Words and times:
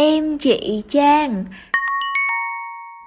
Em 0.00 0.38
chị 0.38 0.82
Trang. 0.88 1.44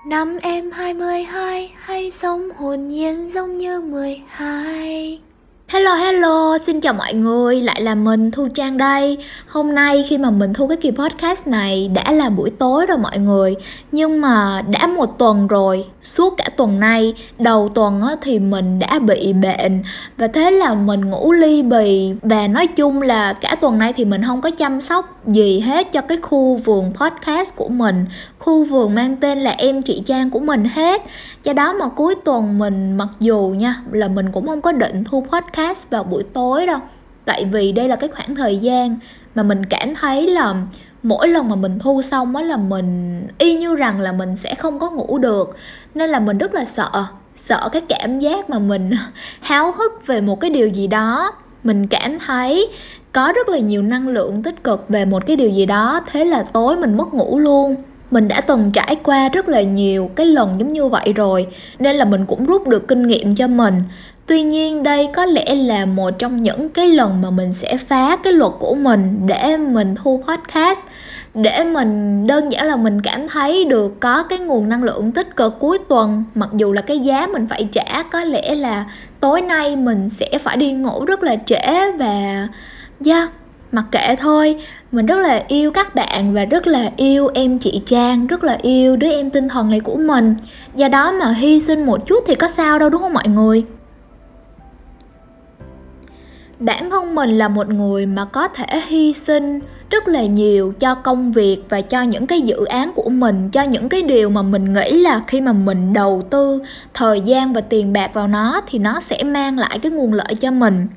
Năm 0.05 0.37
em 0.41 0.71
22 0.71 1.73
Hay 1.77 2.11
sống 2.11 2.49
hồn 2.55 2.87
nhiên 2.87 3.27
giống 3.27 3.57
như 3.57 3.81
12 3.81 5.19
Hello 5.71 5.95
hello, 5.95 6.57
xin 6.65 6.81
chào 6.81 6.93
mọi 6.93 7.13
người, 7.13 7.61
lại 7.61 7.81
là 7.81 7.95
mình 7.95 8.31
Thu 8.31 8.47
Trang 8.53 8.77
đây. 8.77 9.17
Hôm 9.47 9.75
nay 9.75 10.05
khi 10.09 10.17
mà 10.17 10.29
mình 10.29 10.53
thu 10.53 10.67
cái 10.67 10.77
kỳ 10.77 10.91
podcast 10.91 11.47
này 11.47 11.87
đã 11.93 12.11
là 12.11 12.29
buổi 12.29 12.49
tối 12.49 12.85
rồi 12.85 12.97
mọi 12.97 13.17
người 13.17 13.55
Nhưng 13.91 14.21
mà 14.21 14.61
đã 14.61 14.87
một 14.87 15.17
tuần 15.17 15.47
rồi, 15.47 15.85
suốt 16.01 16.33
cả 16.37 16.45
tuần 16.57 16.79
nay 16.79 17.13
Đầu 17.39 17.69
tuần 17.69 18.01
thì 18.21 18.39
mình 18.39 18.79
đã 18.79 18.99
bị 18.99 19.33
bệnh. 19.33 19.83
Và 20.17 20.27
thế 20.27 20.51
là 20.51 20.73
mình 20.73 21.09
ngủ 21.09 21.31
ly 21.31 21.63
bì 21.63 22.13
Và 22.21 22.47
nói 22.47 22.67
chung 22.67 23.01
là 23.01 23.33
cả 23.33 23.55
tuần 23.61 23.77
nay 23.77 23.93
thì 23.93 24.05
mình 24.05 24.23
không 24.27 24.41
có 24.41 24.51
chăm 24.51 24.81
sóc 24.81 25.20
gì 25.25 25.59
hết 25.59 25.91
cho 25.91 26.01
cái 26.01 26.17
khu 26.17 26.55
vườn 26.55 26.93
podcast 26.93 27.55
của 27.55 27.69
mình. 27.69 28.05
Khu 28.39 28.63
vườn 28.63 28.95
mang 28.95 29.15
tên 29.17 29.39
là 29.39 29.51
em 29.57 29.81
chị 29.81 30.03
Trang 30.05 30.29
của 30.29 30.39
mình 30.39 30.65
hết. 30.65 31.01
Do 31.43 31.53
đó 31.53 31.73
mà 31.73 31.89
cuối 31.89 32.15
tuần 32.15 32.59
mình, 32.59 32.97
mặc 32.97 33.09
dù 33.19 33.55
nha, 33.57 33.75
là 33.91 34.07
mình 34.07 34.31
cũng 34.31 34.47
không 34.47 34.61
có 34.61 34.71
định 34.71 35.03
thu 35.03 35.25
podcast 35.31 35.89
vào 35.89 36.03
buổi 36.03 36.23
tối 36.23 36.65
đâu. 36.65 36.79
Tại 37.25 37.45
vì 37.45 37.71
đây 37.71 37.87
là 37.87 37.95
cái 37.95 38.09
khoảng 38.09 38.35
thời 38.35 38.57
gian 38.57 38.97
mà 39.35 39.43
mình 39.43 39.65
cảm 39.65 39.95
thấy 39.95 40.27
là 40.27 40.55
mỗi 41.03 41.27
lần 41.27 41.49
mà 41.49 41.55
mình 41.55 41.79
thu 41.79 42.01
xong 42.01 42.35
á 42.35 42.43
là 42.43 42.57
mình, 42.57 43.21
y 43.37 43.55
như 43.55 43.75
rằng 43.75 43.99
là 43.99 44.11
mình 44.11 44.35
sẽ 44.35 44.55
không 44.55 44.79
có 44.79 44.89
ngủ 44.89 45.17
được. 45.17 45.57
Nên 45.95 46.09
là 46.09 46.19
mình 46.19 46.37
rất 46.37 46.53
là 46.53 46.65
sợ 46.65 47.05
sợ 47.35 47.69
cái 47.71 47.81
cảm 47.89 48.19
giác 48.19 48.49
mà 48.49 48.59
mình 48.59 48.91
háo 49.41 49.71
hức 49.71 50.07
về 50.07 50.21
một 50.21 50.39
cái 50.39 50.49
điều 50.49 50.67
gì 50.67 50.87
đó 50.87 51.33
mình 51.63 51.87
cảm 51.87 52.19
thấy 52.19 52.67
có 53.11 53.31
rất 53.35 53.49
là 53.49 53.57
nhiều 53.57 53.81
năng 53.81 54.07
lượng 54.07 54.43
tích 54.43 54.63
cực 54.63 54.85
về 54.89 55.05
một 55.05 55.25
cái 55.25 55.35
điều 55.35 55.49
gì 55.49 55.65
đó, 55.65 56.01
thế 56.11 56.25
là 56.25 56.43
tối 56.53 56.77
mình 56.77 56.97
mất 56.97 57.13
ngủ 57.13 57.39
luôn. 57.39 57.75
Mình 58.11 58.27
đã 58.27 58.41
từng 58.41 58.71
trải 58.71 58.95
qua 59.03 59.29
rất 59.29 59.49
là 59.49 59.61
nhiều 59.61 60.09
cái 60.15 60.25
lần 60.25 60.55
giống 60.59 60.73
như 60.73 60.87
vậy 60.87 61.13
rồi, 61.13 61.47
nên 61.79 61.95
là 61.95 62.05
mình 62.05 62.25
cũng 62.25 62.45
rút 62.45 62.67
được 62.67 62.87
kinh 62.87 63.07
nghiệm 63.07 63.35
cho 63.35 63.47
mình. 63.47 63.83
Tuy 64.25 64.43
nhiên 64.43 64.83
đây 64.83 65.09
có 65.13 65.25
lẽ 65.25 65.55
là 65.55 65.85
một 65.85 66.09
trong 66.19 66.37
những 66.37 66.69
cái 66.69 66.89
lần 66.89 67.21
mà 67.21 67.29
mình 67.29 67.53
sẽ 67.53 67.77
phá 67.77 68.15
cái 68.23 68.33
luật 68.33 68.51
của 68.59 68.75
mình 68.75 69.19
để 69.25 69.57
mình 69.57 69.95
thu 69.95 70.23
podcast 70.27 70.79
để 71.33 71.63
mình, 71.63 72.27
đơn 72.27 72.51
giản 72.51 72.67
là 72.67 72.75
mình 72.75 73.01
cảm 73.01 73.27
thấy 73.27 73.65
được 73.65 73.99
có 73.99 74.23
cái 74.23 74.39
nguồn 74.39 74.69
năng 74.69 74.83
lượng 74.83 75.11
tích 75.11 75.35
cực 75.35 75.59
cuối 75.59 75.77
tuần. 75.89 76.23
Mặc 76.35 76.49
dù 76.53 76.73
là 76.73 76.81
cái 76.81 76.99
giá 76.99 77.27
mình 77.27 77.47
phải 77.47 77.67
trả, 77.71 78.03
có 78.11 78.23
lẽ 78.23 78.55
là 78.55 78.85
tối 79.19 79.41
nay 79.41 79.75
mình 79.75 80.09
sẽ 80.09 80.37
phải 80.43 80.57
đi 80.57 80.71
ngủ 80.71 81.05
rất 81.05 81.23
là 81.23 81.35
trễ 81.45 81.91
và 81.97 82.47
yeah 83.05 83.29
mặc 83.71 83.85
kệ 83.91 84.15
thôi. 84.15 84.63
Mình 84.91 85.05
rất 85.05 85.19
là 85.19 85.43
yêu 85.47 85.71
các 85.71 85.95
bạn 85.95 86.33
và 86.33 86.45
rất 86.45 86.67
là 86.67 86.91
yêu 86.95 87.29
em 87.33 87.59
chị 87.59 87.81
trang, 87.85 88.27
rất 88.27 88.43
là 88.43 88.57
yêu 88.61 88.95
đứa 88.95 89.11
em 89.11 89.29
tinh 89.29 89.49
thần 89.49 89.69
này 89.69 89.79
của 89.79 89.95
mình. 89.95 90.35
Do 90.75 90.87
đó 90.87 91.11
mà 91.11 91.33
hy 91.33 91.59
sinh 91.59 91.85
một 91.85 92.07
chút 92.07 92.23
thì 92.27 92.35
có 92.35 92.47
sao 92.47 92.79
đâu, 92.79 92.89
đúng 92.89 93.01
không 93.01 93.13
mọi 93.13 93.27
người? 93.27 93.65
Bản 96.59 96.89
thân 96.89 97.15
mình 97.15 97.29
là 97.29 97.47
một 97.47 97.69
người 97.69 98.05
mà 98.05 98.25
có 98.25 98.47
thể 98.47 98.81
hy 98.87 99.13
sinh 99.13 99.59
rất 99.91 100.07
là 100.07 100.25
nhiều 100.25 100.73
cho 100.79 100.95
công 100.95 101.31
việc 101.31 101.57
và 101.69 101.81
cho 101.81 102.01
những 102.01 102.27
cái 102.27 102.41
dự 102.41 102.65
án 102.65 102.91
của 102.95 103.09
mình, 103.09 103.49
cho 103.49 103.61
những 103.63 103.89
cái 103.89 104.01
điều 104.01 104.29
mà 104.29 104.41
mình 104.41 104.73
nghĩ 104.73 104.91
là 104.91 105.21
khi 105.27 105.41
mà 105.41 105.53
mình 105.53 105.93
đầu 105.93 106.23
tư 106.29 106.61
thời 106.93 107.21
gian 107.21 107.53
và 107.53 107.61
tiền 107.61 107.93
bạc 107.93 108.13
vào 108.13 108.27
nó 108.27 108.61
thì 108.67 108.79
nó 108.79 108.99
sẽ 108.99 109.23
mang 109.23 109.59
lại 109.59 109.79
cái 109.79 109.91
nguồn 109.91 110.13
lợi 110.13 110.35
cho 110.39 110.51
mình. 110.51 110.87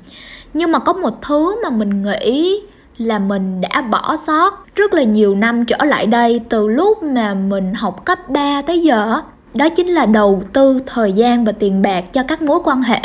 Nhưng 0.53 0.71
mà 0.71 0.79
có 0.79 0.93
một 0.93 1.21
thứ 1.21 1.63
mà 1.63 1.69
mình 1.69 2.03
nghĩ 2.03 2.59
là 2.97 3.19
mình 3.19 3.61
đã 3.61 3.81
bỏ 3.81 4.17
sót 4.27 4.65
rất 4.75 4.93
là 4.93 5.03
nhiều 5.03 5.35
năm 5.35 5.65
trở 5.65 5.77
lại 5.85 6.05
đây, 6.05 6.41
từ 6.49 6.67
lúc 6.67 7.03
mà 7.03 7.33
mình 7.33 7.73
học 7.73 8.05
cấp 8.05 8.29
3 8.29 8.61
tới 8.61 8.81
giờ 8.81 9.21
đó 9.55 9.69
chính 9.69 9.87
là 9.87 10.05
đầu 10.05 10.43
tư 10.53 10.79
thời 10.85 11.13
gian 11.13 11.45
và 11.45 11.51
tiền 11.51 11.81
bạc 11.81 12.01
cho 12.13 12.23
các 12.23 12.41
mối 12.41 12.59
quan 12.63 12.81
hệ. 12.81 12.99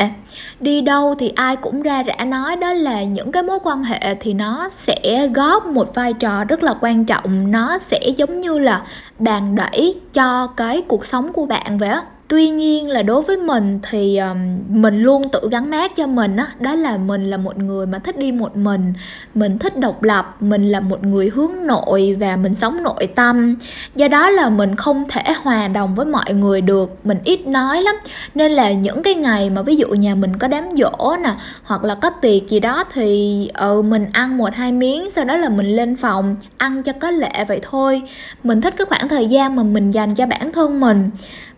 Đi 0.60 0.80
đâu 0.80 1.14
thì 1.18 1.32
ai 1.36 1.56
cũng 1.56 1.82
ra 1.82 2.02
rã 2.02 2.24
nói 2.24 2.56
đó 2.56 2.72
là 2.72 3.02
những 3.02 3.32
cái 3.32 3.42
mối 3.42 3.58
quan 3.62 3.84
hệ 3.84 4.14
thì 4.20 4.32
nó 4.34 4.68
sẽ 4.72 5.28
góp 5.34 5.66
một 5.66 5.94
vai 5.94 6.12
trò 6.12 6.44
rất 6.44 6.62
là 6.62 6.74
quan 6.80 7.04
trọng. 7.04 7.50
Nó 7.50 7.78
sẽ 7.78 8.00
giống 8.16 8.40
như 8.40 8.58
là 8.58 8.82
bàn 9.18 9.54
đẩy 9.54 10.00
cho 10.12 10.46
cái 10.46 10.82
cuộc 10.88 11.06
sống 11.06 11.32
của 11.32 11.46
bạn 11.46 11.78
vậy 11.78 11.88
á 11.88 12.02
tuy 12.30 12.50
nhiên 12.50 12.88
là 12.88 13.02
đối 13.02 13.22
với 13.22 13.36
mình 13.36 13.78
thì 13.90 14.16
um, 14.16 14.58
mình 14.68 15.02
luôn 15.02 15.28
tự 15.32 15.48
gắn 15.50 15.70
mát 15.70 15.96
cho 15.96 16.06
mình 16.06 16.36
á 16.36 16.46
đó, 16.58 16.70
đó 16.70 16.74
là 16.74 16.96
mình 16.96 17.30
là 17.30 17.36
một 17.36 17.58
người 17.58 17.86
mà 17.86 17.98
thích 17.98 18.18
đi 18.18 18.32
một 18.32 18.56
mình 18.56 18.92
mình 19.34 19.58
thích 19.58 19.78
độc 19.78 20.02
lập 20.02 20.36
mình 20.40 20.68
là 20.68 20.80
một 20.80 21.04
người 21.04 21.30
hướng 21.34 21.66
nội 21.66 22.16
và 22.20 22.36
mình 22.36 22.54
sống 22.54 22.82
nội 22.82 23.06
tâm. 23.14 23.56
Do 23.96 24.08
đó 24.08 24.30
là 24.30 24.48
mình 24.48 24.76
không 24.76 25.04
thể 25.08 25.22
hòa 25.42 25.68
đồng 25.68 25.94
với 25.94 26.06
mọi 26.06 26.34
người 26.34 26.60
được 26.60 27.06
mình 27.06 27.18
ít 27.24 27.46
nói 27.46 27.82
lắm. 27.82 27.94
Nên 28.34 28.52
là 28.52 28.72
những 28.72 29.02
cái 29.02 29.14
ngày 29.14 29.50
mà 29.50 29.62
ví 29.62 29.76
dụ 29.76 29.86
nhà 29.86 30.14
mình 30.14 30.38
có 30.38 30.48
đám 30.48 30.64
dỗ 30.76 31.16
nè 31.24 31.34
hoặc 31.62 31.84
là 31.84 31.94
có 31.94 32.10
tiệc 32.10 32.48
gì 32.48 32.60
đó 32.60 32.84
thì 32.92 33.48
ừ 33.54 33.82
mình 33.82 34.06
ăn 34.12 34.38
một 34.38 34.54
hai 34.54 34.72
miếng 34.72 35.10
sau 35.10 35.24
đó 35.24 35.36
là 35.36 35.48
mình 35.48 35.76
lên 35.76 35.96
phòng 35.96 36.36
ăn 36.58 36.82
cho 36.82 36.92
có 36.92 37.10
lệ 37.10 37.44
vậy 37.48 37.60
thôi. 37.70 38.02
Mình 38.44 38.60
thích 38.60 38.74
cái 38.76 38.84
khoảng 38.84 39.08
thời 39.08 39.26
gian 39.26 39.56
mà 39.56 39.62
mình 39.62 39.90
dành 39.90 40.14
cho 40.14 40.26
bản 40.26 40.52
thân 40.52 40.80
mình 40.80 41.10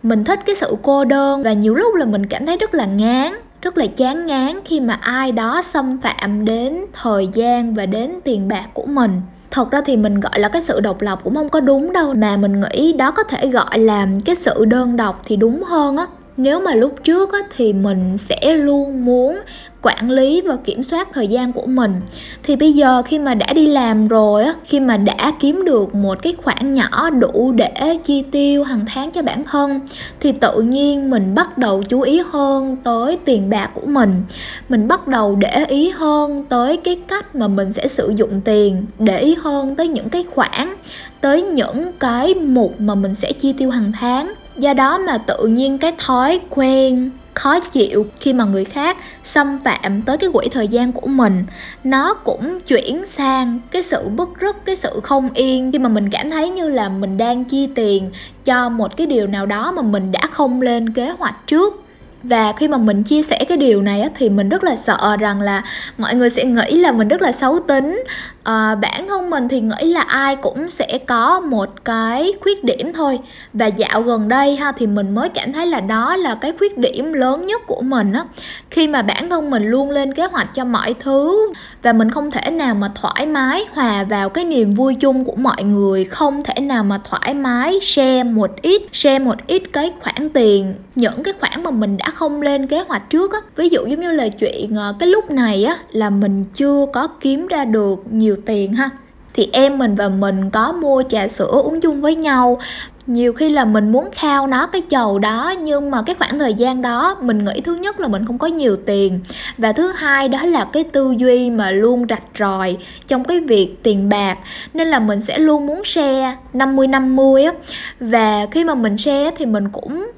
mình 0.03 0.23
thích 0.23 0.39
cái 0.45 0.55
sự 0.55 0.75
cô 0.81 1.05
đơn 1.05 1.43
và 1.43 1.53
nhiều 1.53 1.75
lúc 1.75 1.95
là 1.95 2.05
mình 2.05 2.25
cảm 2.25 2.45
thấy 2.45 2.57
rất 2.57 2.73
là 2.73 2.85
ngán, 2.85 3.33
rất 3.61 3.77
là 3.77 3.85
chán 3.87 4.25
ngán 4.25 4.59
khi 4.65 4.79
mà 4.79 4.93
ai 4.93 5.31
đó 5.31 5.61
xâm 5.61 6.01
phạm 6.01 6.45
đến 6.45 6.85
thời 6.93 7.29
gian 7.33 7.73
và 7.73 7.85
đến 7.85 8.19
tiền 8.23 8.47
bạc 8.47 8.65
của 8.73 8.85
mình. 8.85 9.21
Thật 9.51 9.71
ra 9.71 9.81
thì 9.85 9.97
mình 9.97 10.19
gọi 10.19 10.39
là 10.39 10.49
cái 10.49 10.61
sự 10.61 10.79
độc 10.79 11.01
lập 11.01 11.19
cũng 11.23 11.35
không 11.35 11.49
có 11.49 11.59
đúng 11.59 11.93
đâu, 11.93 12.13
mà 12.13 12.37
mình 12.37 12.61
nghĩ 12.61 12.93
đó 12.93 13.11
có 13.11 13.23
thể 13.23 13.47
gọi 13.47 13.79
là 13.79 14.07
cái 14.25 14.35
sự 14.35 14.65
đơn 14.65 14.95
độc 14.95 15.21
thì 15.25 15.35
đúng 15.35 15.63
hơn 15.63 15.97
á 15.97 16.05
nếu 16.37 16.59
mà 16.59 16.75
lúc 16.75 17.03
trước 17.03 17.33
á, 17.33 17.39
thì 17.57 17.73
mình 17.73 18.17
sẽ 18.17 18.53
luôn 18.53 19.05
muốn 19.05 19.39
quản 19.81 20.09
lý 20.09 20.41
và 20.41 20.55
kiểm 20.55 20.83
soát 20.83 21.07
thời 21.13 21.27
gian 21.27 21.53
của 21.53 21.65
mình. 21.65 22.01
Thì 22.43 22.55
bây 22.55 22.73
giờ 22.73 23.01
khi 23.05 23.19
mà 23.19 23.33
đã 23.33 23.53
đi 23.53 23.67
làm 23.67 24.07
rồi 24.07 24.43
á 24.43 24.53
khi 24.65 24.79
mà 24.79 24.97
đã 24.97 25.31
kiếm 25.39 25.65
được 25.65 25.95
một 25.95 26.21
cái 26.21 26.35
khoản 26.43 26.73
nhỏ 26.73 27.09
đủ 27.09 27.51
để 27.55 27.97
chi 28.03 28.23
tiêu 28.31 28.63
hàng 28.63 28.85
tháng 28.87 29.11
cho 29.11 29.21
bản 29.21 29.43
thân 29.43 29.79
thì 30.19 30.31
tự 30.31 30.61
nhiên 30.61 31.09
mình 31.09 31.35
bắt 31.35 31.57
đầu 31.57 31.83
chú 31.83 32.01
ý 32.01 32.21
hơn 32.31 32.77
tới 32.83 33.17
tiền 33.25 33.49
bạc 33.49 33.69
của 33.73 33.85
mình. 33.85 34.23
Mình 34.69 34.87
bắt 34.87 35.07
đầu 35.07 35.35
để 35.35 35.65
ý 35.67 35.89
hơn 35.89 36.45
tới 36.49 36.77
cái 36.77 36.99
cách 37.07 37.35
mà 37.35 37.47
mình 37.47 37.73
sẽ 37.73 37.87
sử 37.87 38.13
dụng 38.15 38.41
tiền 38.41 38.85
để 38.99 39.19
ý 39.19 39.35
hơn 39.41 39.75
tới 39.75 39.87
những 39.87 40.09
cái 40.09 40.25
khoản 40.35 40.75
tới 41.21 41.41
những 41.41 41.91
cái 41.99 42.33
mục 42.33 42.73
mà 42.79 42.95
mình 42.95 43.15
sẽ 43.15 43.31
chi 43.31 43.53
tiêu 43.53 43.69
hàng 43.69 43.91
tháng 43.99 44.33
do 44.57 44.73
đó 44.73 44.97
mà 44.97 45.17
tự 45.17 45.47
nhiên 45.47 45.77
cái 45.77 45.93
thói 45.97 46.39
quen, 46.49 47.11
khó 47.33 47.59
chịu 47.59 48.05
khi 48.19 48.33
mà 48.33 48.45
người 48.45 48.65
khác 48.65 48.97
xâm 49.23 49.59
phạm 49.63 50.01
tới 50.01 50.17
cái 50.17 50.29
quỹ 50.33 50.47
thời 50.51 50.67
gian 50.67 50.91
của 50.91 51.07
mình, 51.07 51.45
nó 51.83 52.13
cũng 52.13 52.59
chuyển 52.61 53.05
sang 53.05 53.59
cái 53.71 53.81
sự 53.81 54.09
bức 54.09 54.29
rứt, 54.39 54.65
cái 54.65 54.75
sự 54.75 54.99
không 55.03 55.29
yên. 55.33 55.71
Khi 55.71 55.79
mà 55.79 55.89
mình 55.89 56.09
cảm 56.09 56.29
thấy 56.29 56.49
như 56.49 56.69
là 56.69 56.89
mình 56.89 57.17
đang 57.17 57.43
chi 57.43 57.67
tiền 57.75 58.09
cho 58.45 58.69
một 58.69 58.97
cái 58.97 59.07
điều 59.07 59.27
nào 59.27 59.45
đó 59.45 59.71
mà 59.71 59.81
mình 59.81 60.11
đã 60.11 60.27
không 60.31 60.61
lên 60.61 60.93
kế 60.93 61.09
hoạch 61.09 61.35
trước 61.47 61.82
và 62.23 62.53
khi 62.53 62.67
mà 62.67 62.77
mình 62.77 63.03
chia 63.03 63.21
sẻ 63.21 63.45
cái 63.49 63.57
điều 63.57 63.81
này 63.81 64.01
á, 64.01 64.09
thì 64.15 64.29
mình 64.29 64.49
rất 64.49 64.63
là 64.63 64.75
sợ 64.75 65.17
rằng 65.19 65.41
là 65.41 65.63
mọi 65.97 66.15
người 66.15 66.29
sẽ 66.29 66.43
nghĩ 66.45 66.77
là 66.77 66.91
mình 66.91 67.07
rất 67.07 67.21
là 67.21 67.31
xấu 67.31 67.59
tính. 67.59 68.03
À, 68.43 68.75
bản 68.75 69.07
thân 69.07 69.29
mình 69.29 69.47
thì 69.47 69.61
nghĩ 69.61 69.93
là 69.93 70.01
ai 70.01 70.35
cũng 70.35 70.69
sẽ 70.69 70.99
có 71.07 71.39
một 71.39 71.85
cái 71.85 72.33
khuyết 72.41 72.63
điểm 72.63 72.93
thôi. 72.93 73.19
Và 73.53 73.65
dạo 73.67 74.01
gần 74.01 74.27
đây 74.27 74.55
ha 74.55 74.71
thì 74.71 74.87
mình 74.87 75.15
mới 75.15 75.29
cảm 75.29 75.53
thấy 75.53 75.67
là 75.67 75.79
đó 75.79 76.15
là 76.15 76.35
cái 76.41 76.53
khuyết 76.57 76.77
điểm 76.77 77.13
lớn 77.13 77.45
nhất 77.45 77.61
của 77.67 77.81
mình 77.81 78.13
á. 78.13 78.23
Khi 78.69 78.87
mà 78.87 79.01
bản 79.01 79.29
thân 79.29 79.51
mình 79.51 79.63
luôn 79.63 79.89
lên 79.89 80.13
kế 80.13 80.25
hoạch 80.25 80.55
cho 80.55 80.65
mọi 80.65 80.93
thứ 80.99 81.53
và 81.83 81.93
mình 81.93 82.11
không 82.11 82.31
thể 82.31 82.51
nào 82.51 82.75
mà 82.75 82.91
thoải 82.95 83.25
mái 83.25 83.65
hòa 83.73 84.03
vào 84.03 84.29
cái 84.29 84.45
niềm 84.45 84.73
vui 84.73 84.95
chung 84.95 85.25
của 85.25 85.35
mọi 85.35 85.63
người 85.63 86.05
không 86.05 86.41
thể 86.43 86.61
nào 86.61 86.83
mà 86.83 86.99
thoải 87.09 87.33
mái 87.33 87.79
share 87.81 88.23
một 88.23 88.51
ít 88.61 88.81
share 88.93 89.19
một 89.19 89.47
ít 89.47 89.63
cái 89.73 89.91
khoản 90.01 90.29
tiền 90.29 90.73
những 90.95 91.23
cái 91.23 91.33
khoản 91.39 91.63
mà 91.63 91.71
mình 91.71 91.97
đã 91.97 92.09
không 92.15 92.41
lên 92.41 92.67
kế 92.67 92.79
hoạch 92.79 93.09
trước 93.09 93.33
á. 93.33 93.39
Ví 93.55 93.69
dụ 93.69 93.85
giống 93.85 94.01
như 94.01 94.11
là 94.11 94.29
chuyện 94.29 94.75
ờ, 94.75 94.95
cái 94.99 95.09
lúc 95.09 95.31
này 95.31 95.63
á, 95.63 95.77
là 95.91 96.09
mình 96.09 96.45
chưa 96.53 96.85
có 96.93 97.07
kiếm 97.07 97.47
ra 97.47 97.65
được 97.65 98.03
nhiều 98.11 98.35
tiền 98.45 98.73
ha. 98.73 98.89
Thì 99.33 99.49
em 99.53 99.77
mình 99.77 99.95
và 99.95 100.09
mình 100.09 100.49
có 100.49 100.71
mua 100.71 101.03
trà 101.09 101.27
sữa 101.27 101.61
uống 101.63 101.81
chung 101.81 102.01
với 102.01 102.15
nhau. 102.15 102.59
Nhiều 103.07 103.33
khi 103.33 103.49
là 103.49 103.65
mình 103.65 103.91
muốn 103.91 104.09
khao 104.11 104.47
nó 104.47 104.67
cái 104.67 104.81
chầu 104.89 105.19
đó, 105.19 105.53
nhưng 105.61 105.91
mà 105.91 106.01
cái 106.05 106.15
khoảng 106.15 106.39
thời 106.39 106.53
gian 106.53 106.81
đó, 106.81 107.17
mình 107.21 107.45
nghĩ 107.45 107.61
thứ 107.61 107.75
nhất 107.75 107.99
là 107.99 108.07
mình 108.07 108.25
không 108.25 108.37
có 108.37 108.47
nhiều 108.47 108.77
tiền. 108.85 109.19
Và 109.57 109.71
thứ 109.71 109.91
hai 109.95 110.27
đó 110.27 110.45
là 110.45 110.67
cái 110.73 110.83
tư 110.83 111.15
duy 111.17 111.49
mà 111.49 111.71
luôn 111.71 112.05
rạch 112.09 112.23
ròi 112.39 112.77
trong 113.07 113.23
cái 113.23 113.39
việc 113.39 113.83
tiền 113.83 114.09
bạc. 114.09 114.37
Nên 114.73 114.87
là 114.87 114.99
mình 114.99 115.21
sẽ 115.21 115.39
luôn 115.39 115.67
muốn 115.67 115.83
share 115.83 116.37
50 116.53 116.87
50 116.87 117.43
á. 117.43 117.51
Và 117.99 118.47
khi 118.51 118.63
mà 118.63 118.75
mình 118.75 118.97
share 118.97 119.31
thì 119.37 119.45
mình 119.45 119.69
cũng 119.69 120.11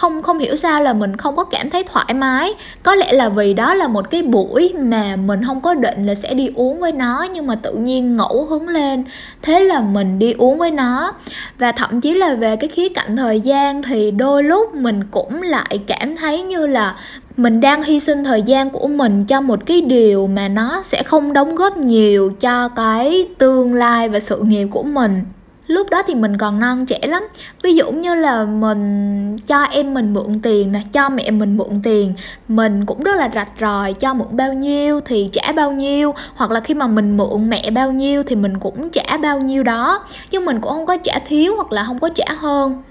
không 0.00 0.22
không 0.22 0.38
hiểu 0.38 0.56
sao 0.56 0.82
là 0.82 0.92
mình 0.92 1.16
không 1.16 1.36
có 1.36 1.44
cảm 1.44 1.70
thấy 1.70 1.84
thoải 1.84 2.14
mái. 2.14 2.54
Có 2.82 2.94
lẽ 2.94 3.12
là 3.12 3.28
vì 3.28 3.54
đó 3.54 3.74
là 3.74 3.88
một 3.88 4.10
cái 4.10 4.22
buổi 4.22 4.74
mà 4.78 5.16
mình 5.16 5.44
không 5.46 5.60
có 5.60 5.74
định 5.74 6.06
là 6.06 6.14
sẽ 6.14 6.34
đi 6.34 6.50
uống 6.54 6.80
với 6.80 6.92
nó, 6.92 7.26
nhưng 7.34 7.46
mà 7.46 7.54
tự 7.54 7.72
nhiên 7.72 8.16
ngẫu 8.16 8.46
hứng 8.50 8.68
lên. 8.68 9.04
Thế 9.42 9.60
là 9.60 9.80
mình 9.80 10.18
đi 10.18 10.32
uống 10.32 10.58
với 10.58 10.70
nó. 10.70 11.12
Và 11.58 11.72
thậm 11.72 12.00
chí 12.00 12.14
là 12.14 12.34
về 12.34 12.56
cái 12.56 12.68
khía 12.68 12.88
cạnh 12.88 13.16
thời 13.16 13.40
gian 13.40 13.82
thì 13.82 14.10
đôi 14.10 14.42
lúc 14.42 14.74
mình 14.74 15.04
cũng 15.10 15.42
lại 15.42 15.80
cảm 15.86 16.16
thấy 16.16 16.42
như 16.42 16.66
là 16.66 16.96
mình 17.36 17.60
đang 17.60 17.82
hy 17.82 18.00
sinh 18.00 18.24
thời 18.24 18.42
gian 18.42 18.70
của 18.70 18.88
mình 18.88 19.24
cho 19.24 19.40
một 19.40 19.66
cái 19.66 19.80
điều 19.80 20.26
mà 20.26 20.48
nó 20.48 20.82
sẽ 20.84 21.02
không 21.02 21.32
đóng 21.32 21.54
góp 21.54 21.76
nhiều 21.76 22.32
cho 22.40 22.68
cái 22.68 23.28
tương 23.38 23.74
lai 23.74 24.08
và 24.08 24.20
sự 24.20 24.40
nghiệp 24.42 24.68
của 24.70 24.82
mình 24.82 25.24
lúc 25.68 25.90
đó 25.90 26.02
thì 26.06 26.14
mình 26.14 26.38
còn 26.38 26.60
non 26.60 26.86
trẻ 26.86 26.98
lắm. 27.02 27.28
Ví 27.62 27.74
dụ 27.74 27.92
như 27.92 28.14
là 28.14 28.44
mình 28.44 29.38
cho 29.46 29.62
em 29.62 29.94
mình 29.94 30.14
mượn 30.14 30.40
tiền 30.42 30.72
nè, 30.72 30.80
cho 30.92 31.08
mẹ 31.08 31.30
mình 31.30 31.56
mượn 31.56 31.80
tiền, 31.82 32.14
mình 32.48 32.86
cũng 32.86 33.02
rất 33.02 33.16
là 33.16 33.30
rạch 33.34 33.48
ròi 33.60 33.92
cho 33.92 34.14
mượn 34.14 34.36
bao 34.36 34.52
nhiêu 34.52 35.00
thì 35.00 35.30
trả 35.32 35.52
bao 35.52 35.72
nhiêu, 35.72 36.14
hoặc 36.34 36.50
là 36.50 36.60
khi 36.60 36.74
mà 36.74 36.86
mình 36.86 37.16
mượn 37.16 37.50
mẹ 37.50 37.70
bao 37.70 37.92
nhiêu 37.92 38.22
thì 38.22 38.36
mình 38.36 38.58
cũng 38.58 38.90
trả 38.90 39.16
bao 39.16 39.40
nhiêu 39.40 39.62
đó. 39.62 40.04
Chứ 40.30 40.40
mình 40.40 40.60
cũng 40.60 40.72
không 40.72 40.86
có 40.86 40.96
trả 40.96 41.18
thiếu 41.26 41.56
hoặc 41.56 41.72
là 41.72 41.84
không 41.84 41.98
có 41.98 42.08
trả 42.08 42.26
hơn. 42.38 42.82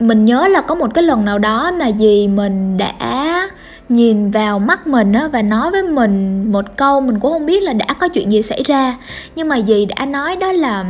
Mình 0.00 0.24
nhớ 0.24 0.48
là 0.48 0.60
có 0.60 0.74
một 0.74 0.94
cái 0.94 1.04
lần 1.04 1.24
nào 1.24 1.38
đó 1.38 1.72
mà 1.78 1.90
dì 1.98 2.28
mình 2.28 2.78
đã 2.78 3.48
nhìn 3.88 4.30
vào 4.30 4.58
mắt 4.58 4.86
mình 4.86 5.12
á 5.12 5.28
và 5.28 5.42
nói 5.42 5.70
với 5.70 5.82
mình 5.82 6.44
một 6.52 6.64
câu 6.76 7.00
mình 7.00 7.20
cũng 7.20 7.32
không 7.32 7.46
biết 7.46 7.62
là 7.62 7.72
đã 7.72 7.86
có 7.98 8.08
chuyện 8.08 8.32
gì 8.32 8.42
xảy 8.42 8.62
ra. 8.62 8.96
Nhưng 9.34 9.48
mà 9.48 9.60
dì 9.66 9.86
đã 9.86 10.06
nói 10.06 10.36
đó 10.36 10.52
là, 10.52 10.84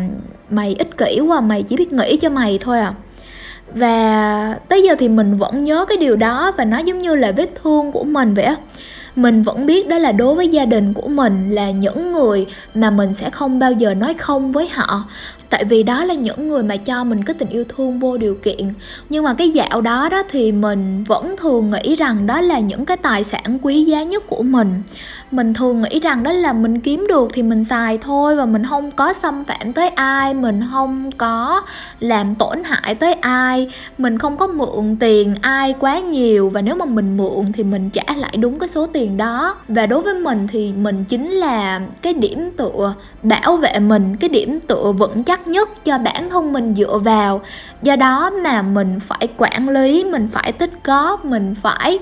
mày 0.50 0.74
ích 0.78 0.96
kỷ 0.96 1.20
quá, 1.20 1.40
mày 1.40 1.62
chỉ 1.62 1.76
biết 1.76 1.92
nghĩ 1.92 2.16
cho 2.16 2.30
mày 2.30 2.58
thôi 2.60 2.80
à. 2.80 2.94
Và 3.74 4.58
tới 4.68 4.82
giờ 4.82 4.94
thì 4.98 5.08
mình 5.08 5.38
vẫn 5.38 5.64
nhớ 5.64 5.84
cái 5.88 5.96
điều 5.96 6.16
đó 6.16 6.52
và 6.56 6.64
nó 6.64 6.78
giống 6.78 7.00
như 7.00 7.14
là 7.14 7.32
vết 7.32 7.50
thương 7.62 7.92
của 7.92 8.04
mình 8.04 8.34
vậy 8.34 8.44
á 8.44 8.56
mình 9.16 9.42
vẫn 9.42 9.66
biết 9.66 9.88
đó 9.88 9.98
là 9.98 10.12
đối 10.12 10.34
với 10.34 10.48
gia 10.48 10.64
đình 10.64 10.94
của 10.94 11.08
mình 11.08 11.54
là 11.54 11.70
những 11.70 12.12
người 12.12 12.46
mà 12.74 12.90
mình 12.90 13.14
sẽ 13.14 13.30
không 13.30 13.58
bao 13.58 13.72
giờ 13.72 13.94
nói 13.94 14.14
không 14.14 14.52
với 14.52 14.68
họ. 14.68 15.04
Tại 15.50 15.64
vì 15.64 15.82
đó 15.82 16.04
là 16.04 16.14
những 16.14 16.48
người 16.48 16.62
mà 16.62 16.76
cho 16.76 17.04
mình 17.04 17.24
cái 17.24 17.34
tình 17.34 17.48
yêu 17.48 17.64
thương 17.68 17.98
vô 17.98 18.16
điều 18.16 18.34
kiện. 18.34 18.72
Nhưng 19.08 19.24
mà 19.24 19.34
cái 19.34 19.50
dạo 19.50 19.80
đó 19.80 20.08
đó 20.08 20.22
thì 20.30 20.52
mình 20.52 21.04
vẫn 21.04 21.36
thường 21.36 21.70
nghĩ 21.70 21.96
rằng 21.96 22.26
đó 22.26 22.40
là 22.40 22.58
những 22.58 22.86
cái 22.86 22.96
tài 22.96 23.24
sản 23.24 23.58
quý 23.62 23.84
giá 23.84 24.02
nhất 24.02 24.24
của 24.26 24.42
mình 24.42 24.82
mình 25.31 25.55
thường 25.55 25.82
nghĩ 25.82 26.00
rằng 26.00 26.23
đó 26.23 26.32
là 26.32 26.52
mình 26.52 26.81
kiếm 26.81 27.06
được 27.08 27.31
thì 27.34 27.43
mình 27.43 27.64
xài 27.64 27.99
thôi 27.99 28.37
và 28.37 28.46
mình 28.46 28.64
không 28.67 28.90
có 28.90 29.12
xâm 29.12 29.44
phạm 29.44 29.73
tới 29.73 29.88
ai, 29.88 30.34
mình 30.34 30.62
không 30.73 31.12
có 31.12 31.62
làm 32.00 32.34
tổn 32.34 32.64
hại 32.64 32.94
tới 32.94 33.12
ai, 33.12 33.69
mình 33.99 34.19
không 34.19 34.37
có 34.37 34.46
mượn 34.46 34.96
tiền 35.00 35.34
ai 35.40 35.75
quá 35.78 35.99
nhiều 35.99 36.49
và 36.49 36.61
nếu 36.61 36.75
mà 36.75 36.84
mình 36.84 37.17
mượn 37.17 37.52
thì 37.52 37.62
mình 37.62 37.90
trả 37.90 38.14
lại 38.17 38.37
đúng 38.37 38.58
cái 38.58 38.69
số 38.69 38.87
tiền 38.87 39.17
đó. 39.17 39.56
Và 39.69 39.87
đối 39.87 40.02
với 40.02 40.14
mình 40.14 40.49
thì 40.52 40.73
mình 40.73 41.05
chính 41.05 41.31
là 41.31 41.81
cái 42.02 42.14
điểm 42.14 42.50
tựa 42.56 42.94
bảo 43.23 43.56
vệ 43.56 43.78
mình, 43.78 44.17
cái 44.17 44.28
điểm 44.28 44.61
tựa 44.61 44.93
vững 44.93 45.25
chắc 45.25 45.49
nhất 45.49 45.84
cho 45.84 45.99
bản 45.99 46.31
thân 46.31 46.52
mình 46.52 46.75
dựa 46.75 46.99
vào. 46.99 47.40
Do 47.82 47.96
đó 47.96 48.31
mà 48.31 48.62
mình 48.62 49.00
phải 49.00 49.28
quản 49.37 49.69
lý, 49.69 50.05
mình 50.05 50.28
phải 50.32 50.52
tích 50.52 50.73
góp, 50.84 51.25
mình 51.25 51.55
phải 51.62 51.99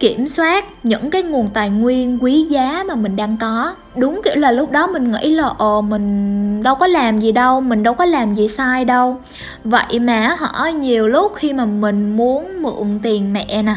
kiểm 0.00 0.28
soát 0.28 0.64
những 0.82 1.10
cái 1.10 1.22
nguồn 1.22 1.48
tài 1.54 1.70
nguyên 1.70 2.18
quý 2.20 2.42
giá 2.42 2.84
mà 2.88 2.94
mình 2.94 3.16
đang 3.16 3.36
có. 3.40 3.74
Đúng 3.96 4.20
kiểu 4.24 4.36
là 4.36 4.52
lúc 4.52 4.70
đó 4.70 4.86
mình 4.86 5.12
nghĩ 5.12 5.30
là 5.30 5.50
ồ 5.58 5.80
mình 5.80 6.62
đâu 6.62 6.74
có 6.74 6.86
làm 6.86 7.18
gì 7.18 7.32
đâu 7.32 7.60
mình 7.60 7.82
đâu 7.82 7.94
có 7.94 8.04
làm 8.04 8.34
gì 8.34 8.48
sai 8.48 8.84
đâu. 8.84 9.16
Vậy 9.64 9.98
mà 10.00 10.36
họ 10.38 10.66
nhiều 10.66 11.08
lúc 11.08 11.32
khi 11.36 11.52
mà 11.52 11.64
mình 11.64 12.16
muốn 12.16 12.62
mượn 12.62 13.00
tiền 13.02 13.32
mẹ 13.32 13.62
nè 13.62 13.76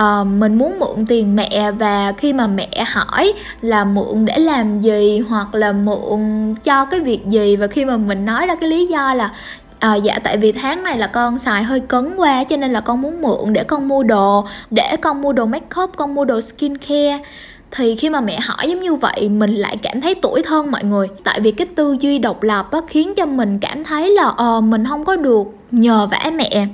uh, 0.00 0.26
mình 0.26 0.58
muốn 0.58 0.78
mượn 0.78 1.06
tiền 1.06 1.36
mẹ 1.36 1.70
và 1.70 2.12
khi 2.12 2.32
mà 2.32 2.46
mẹ 2.46 2.84
hỏi 2.86 3.32
là 3.60 3.84
mượn 3.84 4.24
để 4.24 4.38
làm 4.38 4.80
gì 4.80 5.18
hoặc 5.28 5.54
là 5.54 5.72
mượn 5.72 6.54
cho 6.64 6.84
cái 6.84 7.00
việc 7.00 7.26
gì 7.26 7.56
và 7.56 7.66
khi 7.66 7.84
mà 7.84 7.96
mình 7.96 8.24
nói 8.24 8.46
ra 8.46 8.54
cái 8.54 8.70
lý 8.70 8.86
do 8.86 9.14
là 9.14 9.30
à, 9.80 9.94
dạ 9.94 10.18
tại 10.24 10.36
vì 10.36 10.52
tháng 10.52 10.82
này 10.82 10.98
là 10.98 11.06
con 11.06 11.38
xài 11.38 11.62
hơi 11.62 11.80
cấn 11.80 12.16
quá 12.16 12.44
cho 12.44 12.56
nên 12.56 12.72
là 12.72 12.80
con 12.80 13.02
muốn 13.02 13.22
mượn 13.22 13.52
để 13.52 13.64
con 13.64 13.88
mua 13.88 14.02
đồ 14.02 14.46
để 14.70 14.96
con 15.02 15.22
mua 15.22 15.32
đồ 15.32 15.46
make 15.46 15.82
up 15.82 15.90
con 15.96 16.14
mua 16.14 16.24
đồ 16.24 16.40
skin 16.40 16.76
care 16.76 17.18
thì 17.70 17.96
khi 17.96 18.10
mà 18.10 18.20
mẹ 18.20 18.40
hỏi 18.40 18.68
giống 18.68 18.80
như 18.80 18.94
vậy 18.94 19.28
mình 19.28 19.54
lại 19.54 19.76
cảm 19.82 20.00
thấy 20.00 20.14
tuổi 20.14 20.42
thân 20.42 20.70
mọi 20.70 20.84
người. 20.84 21.08
Tại 21.24 21.40
vì 21.40 21.50
cái 21.50 21.66
tư 21.66 21.96
duy 22.00 22.18
độc 22.18 22.42
lập 22.42 22.68
á, 22.70 22.80
khiến 22.88 23.14
cho 23.16 23.26
mình 23.26 23.58
cảm 23.58 23.84
thấy 23.84 24.10
là 24.10 24.24
ờ 24.36 24.60
mình 24.60 24.84
không 24.86 25.04
có 25.04 25.16
được 25.16 25.46
nhờ 25.70 26.06
vả 26.10 26.30
mẹ. 26.34 26.66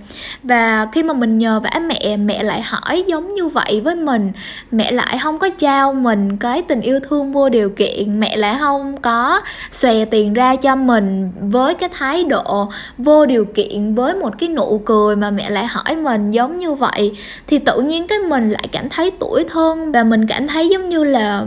Và 0.43 0.87
khi 0.93 1.02
mà 1.02 1.14
mình 1.14 1.38
nhờ 1.38 1.60
vả 1.60 1.81
mẹ 1.87 2.16
mẹ 2.16 2.43
lại 2.43 2.62
hỏi 2.62 3.04
giống 3.06 3.34
như 3.34 3.48
vậy 3.48 3.81
với 3.84 3.94
mình. 3.94 4.32
Mẹ 4.70 4.93
lại 4.93 5.19
không 5.22 5.38
có 5.38 5.48
trao 5.48 5.93
mình 5.93 6.37
cái 6.37 6.62
tình 6.62 6.81
yêu 6.81 7.00
thương 7.08 7.32
vô 7.32 7.48
điều 7.48 7.70
kiện. 7.70 8.20
Mẹ 8.20 8.37
lại 8.37 8.56
không 8.60 8.96
có 8.96 9.40
xòe 9.70 10.04
tiền 10.04 10.34
ra 10.34 10.56
cho 10.56 10.76
mình 10.76 11.32
với 11.40 11.75
cái 11.75 11.88
thái 11.88 12.25
độ 12.25 12.70
vô 12.98 13.26
điều 13.26 13.44
kiện, 13.44 13.94
với 13.94 14.14
một 14.14 14.38
cái 14.38 14.48
nụ 14.48 14.82
cười 14.84 15.16
mà 15.16 15.31
mẹ 15.31 15.50
lại 15.50 15.66
hỏi 15.66 15.96
mình 15.96 16.31
giống 16.31 16.58
như 16.58 16.75
vậy. 16.75 17.12
Thì 17.46 17.58
tự 17.58 17.81
nhiên 17.81 18.06
cái 18.06 18.19
mình 18.19 18.50
lại 18.50 18.69
cảm 18.72 18.88
thấy 18.88 19.10
tuổi 19.10 19.44
thân 19.44 19.92
và 19.92 20.04
mình 20.04 20.26
cảm 20.26 20.49
thấy 20.49 20.69
giống 20.69 20.88
như 20.88 21.04
là 21.04 21.44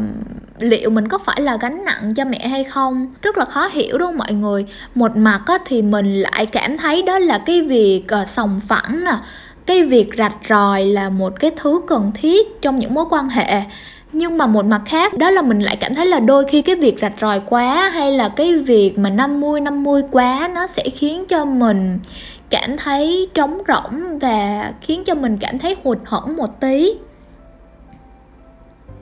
liệu 0.60 0.90
mình 0.90 1.08
có 1.08 1.18
phải 1.18 1.42
là 1.42 1.58
gánh 1.58 1.86
nặng 1.86 2.14
cho 2.14 2.26
mẹ 2.26 2.48
hay 2.48 2.64
không? 2.64 3.14
Rất 3.22 3.38
là 3.38 3.46
khó 3.46 3.68
hiểu 3.68 3.98
đúng 3.98 4.08
không 4.08 4.18
mọi 4.18 4.34
người? 4.34 4.66
Một 4.96 5.18
mặt 5.18 5.42
á, 5.46 5.58
thì 5.66 5.82
mình 5.82 6.22
lại 6.22 6.46
cảm 6.46 6.78
thấy 6.78 7.02
đó 7.02 7.20
là 7.20 7.38
cái 7.46 7.62
việc 7.62 8.04
uh, 8.22 8.28
sòng 8.28 8.60
phẳng 8.68 9.04
nè 9.04 9.18
cái 9.66 9.84
việc 9.84 10.10
rạch 10.18 10.36
ròi 10.50 10.86
là 10.86 11.10
một 11.10 11.40
cái 11.40 11.52
thứ 11.58 11.82
cần 11.88 12.12
thiết 12.16 12.62
trong 12.62 12.80
những 12.80 12.94
mối 12.94 13.06
quan 13.10 13.30
hệ. 13.30 13.62
Nhưng 14.12 14.38
mà 14.38 14.48
một 14.48 14.66
mặt 14.66 14.82
khác 14.86 15.18
đó 15.18 15.32
là 15.32 15.42
mình 15.42 15.60
lại 15.60 15.76
cảm 15.76 15.96
thấy 15.96 16.06
là 16.06 16.20
đôi 16.20 16.46
khi 16.50 16.62
cái 16.62 16.76
việc 16.76 16.96
rạch 17.02 17.14
ròi 17.22 17.42
quá 17.50 17.90
hay 17.90 18.12
là 18.12 18.30
cái 18.30 18.56
việc 18.56 18.98
mà 18.98 19.10
50 19.10 19.62
50 19.62 20.02
quá 20.12 20.50
nó 20.56 20.68
sẽ 20.68 20.84
khiến 20.90 21.26
cho 21.26 21.46
mình 21.46 22.00
cảm 22.50 22.78
thấy 22.78 23.30
trống 23.34 23.62
rỗng 23.68 24.20
và 24.20 24.72
khiến 24.82 25.04
cho 25.04 25.16
mình 25.16 25.38
cảm 25.38 25.60
thấy 25.60 25.76
hụt 25.84 25.98
hẫng 26.06 26.36
một 26.36 26.60
tí 26.60 26.94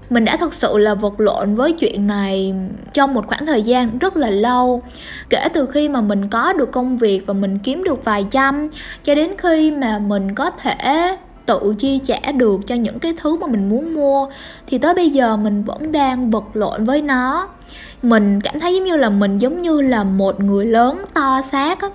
mình 0.10 0.26
đã 0.26 0.38
thực 0.38 0.54
sự 0.54 0.78
là 0.78 0.94
vật 0.94 1.20
lộn 1.20 1.56
với 1.56 1.72
chuyện 1.72 2.08
này 2.08 2.54
trong 2.94 3.14
một 3.14 3.28
khoảng 3.28 3.46
thời 3.46 3.64
gian 3.64 3.98
rất 3.98 4.18
là 4.18 4.30
lâu. 4.30 4.84
Kể 5.30 5.48
từ 5.54 5.66
khi 5.66 5.90
mà 5.90 6.02
mình 6.02 6.30
có 6.30 6.54
được 6.54 6.72
công 6.72 6.98
việc 6.98 7.24
và 7.28 7.34
mình 7.34 7.60
kiếm 7.60 7.84
được 7.84 8.06
vài 8.06 8.26
trăm, 8.32 8.70
cho 9.04 9.16
đến 9.16 9.32
khi 9.38 9.72
mà 9.72 10.00
mình 10.00 10.36
có 10.36 10.50
thể 10.50 11.18
tự 11.46 11.76
chi 11.80 12.00
trả 12.08 12.32
được 12.32 12.62
cho 12.68 12.76
những 12.76 13.00
cái 13.00 13.14
thứ 13.22 13.38
mà 13.38 13.48
mình 13.48 13.70
muốn 13.70 13.94
mua, 13.94 14.28
thì 14.68 14.78
tới 14.78 14.94
bây 14.94 15.10
giờ 15.10 15.38
mình 15.38 15.64
vẫn 15.64 15.92
đang 15.92 16.32
vật 16.32 16.44
lộn 16.54 16.86
với 16.86 17.02
nó. 17.02 17.50
Mình 18.02 18.42
cảm 18.42 18.60
thấy 18.60 18.76
giống 18.76 18.84
như 18.84 18.98
là 18.98 19.10
mình 19.10 19.38
giống 19.38 19.62
như 19.62 19.82
là 19.82 20.04
một 20.04 20.40
người 20.40 20.66
lớn 20.66 21.06
to 21.14 21.42
xác 21.52 21.82
á, 21.82 21.88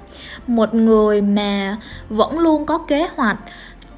một 0.46 0.74
người 0.74 1.22
mà 1.22 1.76
vẫn 2.08 2.38
luôn 2.38 2.66
có 2.66 2.78
kế 2.78 3.08
hoạch 3.16 3.36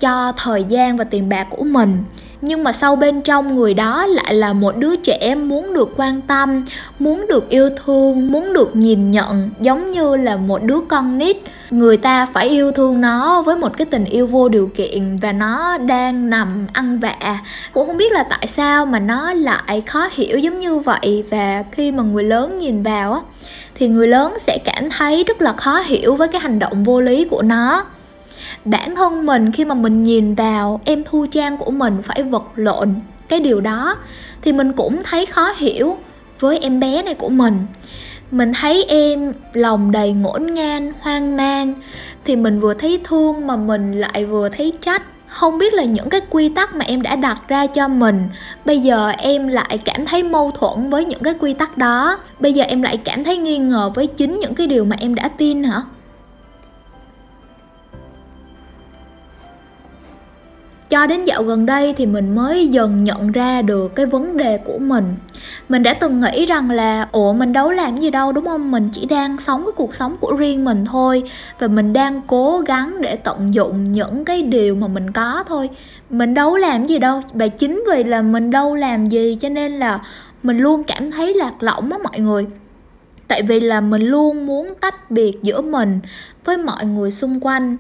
cho 0.01 0.33
thời 0.37 0.65
gian 0.65 0.97
và 0.97 1.05
tiền 1.05 1.29
bạc 1.29 1.47
của 1.51 1.65
mình. 1.65 2.05
Nhưng 2.47 2.65
mà 2.65 2.73
sau 2.73 2.97
bên 2.97 3.23
trong 3.23 3.57
người 3.57 3.75
đó 3.75 4.07
lại 4.07 4.35
là 4.35 4.53
một 4.53 4.77
đứa 4.77 4.97
trẻ 4.97 5.35
muốn 5.35 5.75
được 5.75 5.95
quan 5.97 6.21
tâm, 6.21 6.65
muốn 6.99 7.27
được 7.29 7.49
yêu 7.49 7.71
thương, 7.85 8.33
muốn 8.33 8.53
được 8.53 8.77
nhìn 8.77 9.11
nhận, 9.11 9.51
giống 9.61 9.91
như 9.91 10.17
là 10.17 10.37
một 10.37 10.63
đứa 10.63 10.81
con 10.89 11.19
nít. 11.19 11.37
Người 11.71 11.97
ta 11.97 12.27
phải 12.27 12.49
yêu 12.49 12.73
thương 12.73 13.01
nó 13.01 13.43
với 13.43 13.57
một 13.57 13.77
cái 13.77 13.87
tình 13.87 14.05
yêu 14.05 14.27
vô 14.27 14.49
điều 14.49 14.67
kiện 14.67 15.17
và 15.17 15.33
nó 15.33 15.79
đang 15.79 16.31
nằm 16.31 16.67
ăn 16.73 16.99
vạ. 16.99 17.41
Cũng 17.73 17.87
không 17.87 17.97
biết 17.97 18.13
là 18.13 18.25
tại 18.31 18.47
sao 18.47 18.87
mà 18.87 18.99
nó 18.99 19.33
lại 19.33 19.83
khó 19.87 20.09
hiểu 20.13 20.39
giống 20.39 20.59
như 20.59 20.79
vậy. 20.79 21.25
Và 21.31 21.65
khi 21.73 21.93
mà 21.93 22.03
người 22.03 22.25
lớn 22.25 22.59
nhìn 22.59 22.83
vào 22.83 23.13
á, 23.13 23.21
thì 23.75 23.89
người 23.89 24.09
lớn 24.09 24.35
sẽ 24.39 24.59
cảm 24.65 24.91
thấy 24.91 25.25
rất 25.25 25.43
là 25.43 25.53
khó 25.53 25.81
hiểu 25.81 26.15
với 26.15 26.29
cái 26.29 26.41
hành 26.41 26.59
động 26.59 26.85
vô 26.85 27.01
lý 27.01 27.25
của 27.25 27.43
nó 27.43 27.85
bản 28.65 28.97
thân 28.97 29.27
mình 29.27 29.53
khi 29.53 29.65
mà 29.65 29.75
mình 29.75 30.03
nhìn 30.03 30.35
vào 30.35 30.81
em 30.85 31.03
thu 31.05 31.27
trang 31.31 31.57
của 31.57 31.71
mình 31.71 32.03
phải 32.03 32.23
vật 32.23 32.45
lộn 32.57 32.95
cái 33.29 33.41
điều 33.41 33.61
đó, 33.61 33.97
thì 34.43 34.53
mình 34.53 34.73
cũng 34.73 35.03
thấy 35.05 35.27
khó 35.27 35.53
hiểu 35.57 35.97
với 36.41 36.59
em 36.59 36.81
bé 36.81 37.03
này 37.03 37.15
của 37.15 37.29
mình. 37.29 37.67
Mình 38.31 38.53
thấy 38.61 38.85
em 38.89 39.33
lòng 39.53 39.93
đầy 39.93 40.13
ngổn 40.13 40.55
ngang, 40.55 40.93
hoang 41.01 41.37
mang, 41.37 41.75
thì 42.25 42.37
mình 42.37 42.61
vừa 42.61 42.75
thấy 42.75 43.01
thương 43.05 43.47
mà 43.47 43.57
mình 43.57 43.93
lại 43.93 44.25
vừa 44.25 44.49
thấy 44.49 44.73
trách. 44.81 45.03
Không 45.29 45.59
biết 45.59 45.75
là 45.75 45.85
những 45.85 46.11
cái 46.11 46.21
quy 46.31 46.49
tắc 46.49 46.75
mà 46.75 46.85
em 46.85 47.03
đã 47.03 47.17
đặt 47.17 47.49
ra 47.49 47.67
cho 47.67 47.89
mình, 47.89 48.29
bây 48.65 48.81
giờ 48.81 49.09
em 49.09 49.49
lại 49.49 49.79
cảm 49.85 50.07
thấy 50.07 50.23
mâu 50.23 50.51
thuẫn 50.51 50.91
với 50.91 51.05
những 51.05 51.23
cái 51.23 51.35
quy 51.41 51.55
tắc 51.55 51.79
đó. 51.79 52.19
Bây 52.41 52.53
giờ 52.53 52.65
em 52.65 52.83
lại 52.83 52.97
cảm 53.05 53.25
thấy 53.25 53.37
nghi 53.37 53.59
ngờ 53.59 53.91
với 53.95 54.07
chính 54.07 54.41
những 54.41 54.55
cái 54.55 54.67
điều 54.67 54.85
mà 54.85 54.97
em 55.01 55.15
đã 55.15 55.29
tin 55.29 55.65
hả? 55.65 55.83
Cho 60.95 61.07
đến 61.07 61.25
dạo 61.25 61.43
gần 61.43 61.67
đây 61.67 61.95
thì 61.97 62.07
mình 62.07 62.35
mới 62.35 62.69
dần 62.69 63.05
nhận 63.05 63.33
ra 63.33 63.63
được 63.63 63.95
cái 63.95 64.07
vấn 64.07 64.37
đề 64.37 64.59
của 64.59 64.79
mình. 64.79 65.15
Mình 65.69 65.83
đã 65.83 65.95
từng 65.95 66.21
nghĩ 66.21 66.45
rằng 66.45 66.71
là, 66.71 67.09
ủa, 67.13 67.33
mình 67.33 67.53
đâu 67.53 67.71
làm 67.71 67.97
gì 67.97 68.11
đâu, 68.11 68.33
đúng 68.33 68.45
không? 68.45 68.71
Mình 68.71 68.91
chỉ 68.93 69.07
đang 69.07 69.39
sống 69.39 69.65
cái 69.65 69.73
cuộc 69.77 69.95
sống 69.95 70.17
của 70.21 70.33
riêng 70.33 70.65
mình 70.65 70.85
thôi. 70.85 71.23
Và 71.59 71.67
mình 71.67 71.93
đang 71.93 72.21
cố 72.27 72.59
gắng 72.67 72.97
để 73.01 73.17
tận 73.17 73.55
dụng 73.55 73.85
những 73.85 74.25
cái 74.25 74.43
điều 74.43 74.75
mà 74.75 74.89
mình 74.89 75.11
có 75.11 75.45
thôi. 75.47 75.71
Mình 76.11 76.35
đâu 76.35 76.57
làm 76.57 76.85
gì 76.85 76.99
đâu, 76.99 77.23
và 77.33 77.49
chính 77.49 77.85
vì 77.93 78.05
là 78.05 78.23
mình 78.23 78.51
đâu 78.51 78.75
làm 78.75 79.07
gì 79.07 79.39
cho 79.41 79.49
nên 79.49 79.73
là 79.73 80.01
mình 80.43 80.59
luôn 80.59 80.85
cảm 80.85 81.11
thấy 81.11 81.35
lạc 81.35 81.63
lõng 81.63 81.91
á 81.91 81.99
mọi 82.05 82.19
người. 82.19 82.47
Tại 83.29 83.43
vì 83.43 83.61
là 83.61 83.81
mình 83.81 84.03
luôn 84.03 84.47
muốn 84.47 84.75
tách 84.81 85.11
biệt 85.11 85.39
giữa 85.43 85.61
mình 85.61 86.01
với 86.45 86.57
mọi 86.57 86.85
người 86.85 87.11
xung 87.11 87.41
quanh 87.41 87.77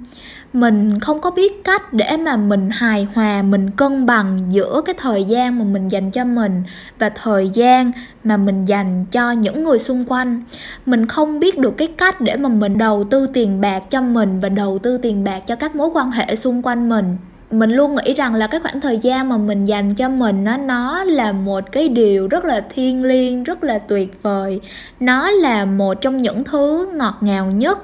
mình 0.55 1.01
không 1.01 1.21
có 1.21 1.31
biết 1.31 1.65
cách 1.65 1.93
để 1.93 2.17
mà 2.17 2.37
mình 2.37 2.71
hài 2.71 3.07
hòa, 3.15 3.43
mình 3.43 3.71
cân 3.71 4.07
bằng 4.07 4.39
giữa 4.49 4.83
cái 4.85 4.95
thời 4.99 5.25
gian 5.25 5.59
mà 5.59 5.65
mình 5.65 5.89
dành 5.89 6.11
cho 6.11 6.25
mình 6.25 6.63
và 6.99 7.09
thời 7.09 7.49
gian 7.49 7.93
mà 8.25 8.37
mình 8.37 8.65
dành 8.65 9.05
cho 9.11 9.33
những 9.33 9.65
người 9.65 9.79
xung 9.79 10.05
quanh. 10.09 10.43
Mình 10.87 11.07
không 11.07 11.41
biết 11.41 11.59
được 11.59 11.77
cái 11.77 11.89
cách 11.89 12.21
để 12.21 12.37
mà 12.37 12.49
mình 12.49 12.79
đầu 12.79 13.05
tư 13.05 13.27
tiền 13.27 13.61
bạc 13.61 13.83
cho 13.91 14.01
mình 14.01 14.41
và 14.41 14.49
đầu 14.49 14.79
tư 14.79 14.99
tiền 14.99 15.25
bạc 15.25 15.41
cho 15.47 15.57
các 15.57 15.77
mối 15.77 15.89
quan 15.95 16.11
hệ 16.11 16.37
xung 16.37 16.63
quanh 16.63 16.89
mình. 16.89 17.17
Mình 17.51 17.71
luôn 17.71 17.95
nghĩ 17.95 18.15
rằng 18.15 18.35
là 18.35 18.47
cái 18.47 18.61
khoảng 18.61 18.81
thời 18.81 18.99
gian 18.99 19.29
mà 19.29 19.37
mình 19.37 19.65
dành 19.65 19.95
cho 19.95 20.09
mình 20.09 20.45
nó 20.45 20.57
nó 20.57 21.05
là 21.05 21.33
một 21.33 21.73
cái 21.73 21.89
điều 21.89 22.29
rất 22.29 22.45
là 22.45 22.61
thiêng 22.75 23.03
liêng, 23.03 23.45
rất 23.45 23.65
là 23.65 23.79
tuyệt 23.79 24.23
vời. 24.23 24.61
Nó 25.01 25.31
là 25.31 25.65
một 25.65 26.01
trong 26.01 26.17
những 26.17 26.45
thứ 26.45 26.89
ngọt 26.95 27.19
ngào 27.21 27.47
nhất 27.47 27.79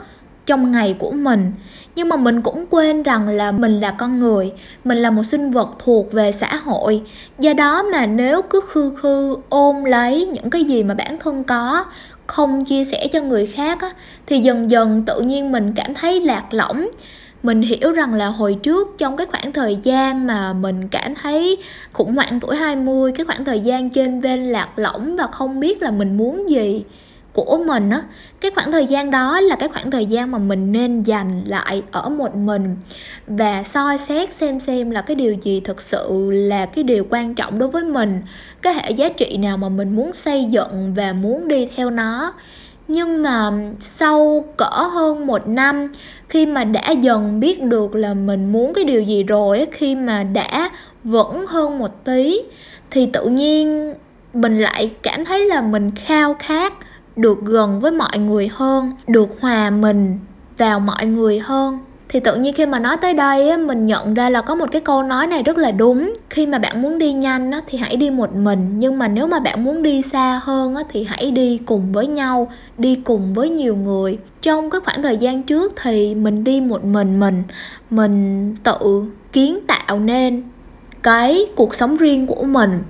trong 0.50 0.72
ngày 0.72 0.96
của 0.98 1.10
mình. 1.10 1.52
Nhưng 1.94 2.08
mà 2.08 2.16
mình 2.16 2.42
cũng 2.42 2.64
quên 2.70 3.02
rằng 3.02 3.28
là 3.28 3.52
mình 3.52 3.80
là 3.80 3.90
con 3.90 4.20
người 4.20 4.52
mình 4.84 4.98
là 4.98 5.10
một 5.10 5.22
sinh 5.22 5.50
vật 5.50 5.68
thuộc 5.84 6.12
về 6.12 6.32
xã 6.32 6.56
hội. 6.56 7.02
Do 7.38 7.52
đó 7.52 7.82
mà 7.82 8.06
nếu 8.06 8.42
cứ 8.42 8.60
khư 8.68 8.92
khư 8.96 9.36
ôm 9.48 9.84
lấy 9.84 10.26
những 10.26 10.50
cái 10.50 10.64
gì 10.64 10.82
mà 10.82 10.94
bản 10.94 11.18
thân 11.18 11.44
có 11.44 11.84
không 12.26 12.64
chia 12.64 12.84
sẻ 12.84 13.06
cho 13.12 13.20
người 13.20 13.46
khác 13.46 13.80
á, 13.80 13.90
thì 14.26 14.38
dần 14.38 14.70
dần 14.70 15.02
tự 15.06 15.20
nhiên 15.20 15.52
mình 15.52 15.72
cảm 15.76 15.94
thấy 15.94 16.20
lạc 16.20 16.44
lõng. 16.50 16.88
Mình 17.42 17.62
hiểu 17.62 17.92
rằng 17.92 18.14
là 18.14 18.26
hồi 18.26 18.56
trước 18.62 18.98
trong 18.98 19.16
cái 19.16 19.26
khoảng 19.26 19.52
thời 19.52 19.78
gian 19.82 20.26
mà 20.26 20.52
mình 20.52 20.88
cảm 20.88 21.14
thấy 21.14 21.56
khủng 21.92 22.14
hoảng 22.14 22.40
tuổi 22.40 22.56
20 22.56 23.12
cái 23.12 23.26
khoảng 23.26 23.44
thời 23.44 23.60
gian 23.60 23.90
trên 23.90 24.20
ven 24.20 24.40
lạc 24.40 24.68
lõng 24.76 25.16
và 25.16 25.26
không 25.26 25.60
biết 25.60 25.82
là 25.82 25.90
mình 25.90 26.16
muốn 26.16 26.48
gì 26.48 26.84
của 27.32 27.58
mình 27.66 27.90
á, 27.90 28.02
cái 28.40 28.50
khoảng 28.54 28.72
thời 28.72 28.86
gian 28.86 29.10
đó 29.10 29.40
là 29.40 29.56
cái 29.56 29.68
khoảng 29.68 29.90
thời 29.90 30.06
gian 30.06 30.30
mà 30.30 30.38
mình 30.38 30.72
nên 30.72 31.02
dành 31.02 31.42
lại 31.46 31.82
ở 31.90 32.08
một 32.08 32.36
mình. 32.36 32.76
Và 33.26 33.62
soi 33.62 33.98
xét 33.98 34.34
xem 34.34 34.60
xem 34.60 34.90
là 34.90 35.00
cái 35.00 35.14
điều 35.14 35.34
gì 35.42 35.60
thực 35.60 35.80
sự 35.80 36.30
là 36.30 36.66
cái 36.66 36.84
điều 36.84 37.06
quan 37.10 37.34
trọng 37.34 37.58
đối 37.58 37.68
với 37.68 37.84
mình, 37.84 38.22
cái 38.62 38.74
hệ 38.74 38.90
giá 38.90 39.08
trị 39.08 39.36
nào 39.36 39.56
mà 39.56 39.68
mình 39.68 39.96
muốn 39.96 40.12
xây 40.12 40.44
dựng 40.44 40.94
và 40.96 41.12
muốn 41.12 41.48
đi 41.48 41.68
theo 41.76 41.90
nó. 41.90 42.32
Nhưng 42.88 43.22
mà 43.22 43.50
sau 43.80 44.44
cỡ 44.56 44.88
hơn 44.92 45.26
một 45.26 45.48
năm, 45.48 45.92
khi 46.28 46.46
mà 46.46 46.64
đã 46.64 46.90
dần 46.90 47.40
biết 47.40 47.62
được 47.62 47.94
là 47.94 48.14
mình 48.14 48.52
muốn 48.52 48.74
cái 48.74 48.84
điều 48.84 49.02
gì 49.02 49.22
rồi 49.22 49.66
khi 49.72 49.94
mà 49.94 50.22
đã 50.22 50.70
vững 51.04 51.46
hơn 51.46 51.78
một 51.78 52.04
tí, 52.04 52.40
thì 52.90 53.06
tự 53.06 53.26
nhiên 53.26 53.94
mình 54.34 54.60
lại 54.60 54.90
cảm 55.02 55.24
thấy 55.24 55.46
là 55.46 55.60
mình 55.60 55.90
khao 55.90 56.36
khát 56.38 56.72
được 57.20 57.44
gần 57.44 57.80
với 57.80 57.92
mọi 57.92 58.18
người 58.18 58.50
hơn 58.52 58.92
được 59.06 59.28
hòa 59.40 59.70
mình 59.70 60.18
vào 60.58 60.80
mọi 60.80 61.06
người 61.06 61.38
hơn. 61.38 61.78
Thì 62.08 62.20
tự 62.20 62.36
nhiên 62.36 62.54
khi 62.54 62.66
mà 62.66 62.78
nói 62.78 62.96
tới 62.96 63.14
đây 63.14 63.50
á, 63.50 63.56
mình 63.56 63.86
nhận 63.86 64.14
ra 64.14 64.30
là 64.30 64.42
có 64.42 64.54
một 64.54 64.68
cái 64.72 64.80
câu 64.80 65.02
nói 65.02 65.26
này 65.26 65.42
rất 65.42 65.58
là 65.58 65.70
đúng. 65.70 66.12
Khi 66.30 66.46
mà 66.46 66.58
bạn 66.58 66.82
muốn 66.82 66.98
đi 66.98 67.12
nhanh 67.12 67.50
á, 67.50 67.60
thì 67.66 67.78
hãy 67.78 67.96
đi 67.96 68.10
một 68.10 68.34
mình. 68.34 68.72
Nhưng 68.78 68.98
mà 68.98 69.08
nếu 69.08 69.26
mà 69.26 69.40
bạn 69.40 69.64
muốn 69.64 69.82
đi 69.82 70.02
xa 70.02 70.40
hơn 70.44 70.74
á, 70.74 70.82
thì 70.88 71.04
hãy 71.04 71.30
đi 71.30 71.58
cùng 71.66 71.92
với 71.92 72.06
nhau 72.06 72.50
đi 72.78 72.94
cùng 73.04 73.34
với 73.34 73.50
nhiều 73.50 73.76
người. 73.76 74.18
Trong 74.40 74.70
cái 74.70 74.80
khoảng 74.80 75.02
thời 75.02 75.16
gian 75.16 75.42
trước 75.42 75.72
thì 75.82 76.14
mình 76.14 76.44
đi 76.44 76.60
một 76.60 76.84
mình 76.84 77.20
mình 77.20 77.42
mình 77.90 78.54
tự 78.62 79.04
kiến 79.32 79.58
tạo 79.66 79.98
nên 79.98 80.42
cái 81.02 81.46
cuộc 81.56 81.74
sống 81.74 81.96
riêng 81.96 82.26
của 82.26 82.42
mình. 82.42 82.82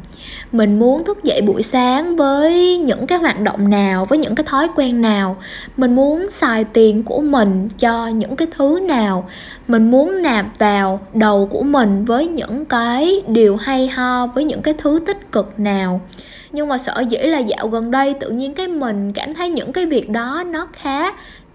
Mình 0.53 0.79
muốn 0.79 1.05
thức 1.05 1.25
dậy 1.25 1.41
buổi 1.41 1.63
sáng 1.63 2.17
với 2.17 2.79
những 2.79 3.07
cái 3.07 3.19
hoạt 3.19 3.41
động 3.41 3.71
nào, 3.71 4.05
với 4.05 4.19
những 4.19 4.35
cái 4.35 4.45
thói 4.45 4.69
quen 4.77 5.03
nào. 5.03 5.37
Mình 5.77 5.97
muốn 5.97 6.31
xài 6.31 6.65
tiền 6.65 7.03
của 7.03 7.21
mình 7.21 7.69
cho 7.79 8.07
những 8.09 8.37
cái 8.37 8.49
thứ 8.57 8.81
nào. 8.81 9.29
Mình 9.69 9.91
muốn 9.91 10.23
nạp 10.23 10.47
vào 10.59 11.01
đầu 11.15 11.47
của 11.47 11.63
mình 11.63 12.05
với 12.05 12.29
những 12.29 12.65
cái 12.65 13.23
điều 13.29 13.57
hay 13.57 13.89
ho, 13.89 14.27
với 14.27 14.45
những 14.45 14.63
cái 14.63 14.75
thứ 14.79 15.01
tích 15.07 15.33
cực 15.33 15.61
nào. 15.61 16.01
Nhưng 16.53 16.69
mà 16.69 16.79
sợ 16.79 17.05
dĩ 17.09 17.19
là 17.19 17.39
dạo 17.39 17.69
gần 17.69 17.91
đây 17.91 18.15
tự 18.15 18.31
nhiên 18.31 18.55
cái 18.55 18.69
mình 18.69 19.13
cảm 19.13 19.35
thấy 19.35 19.49
những 19.49 19.73
cái 19.73 19.87
việc 19.87 20.11
đó 20.11 20.43
nó 20.47 20.69
khá 20.73 21.13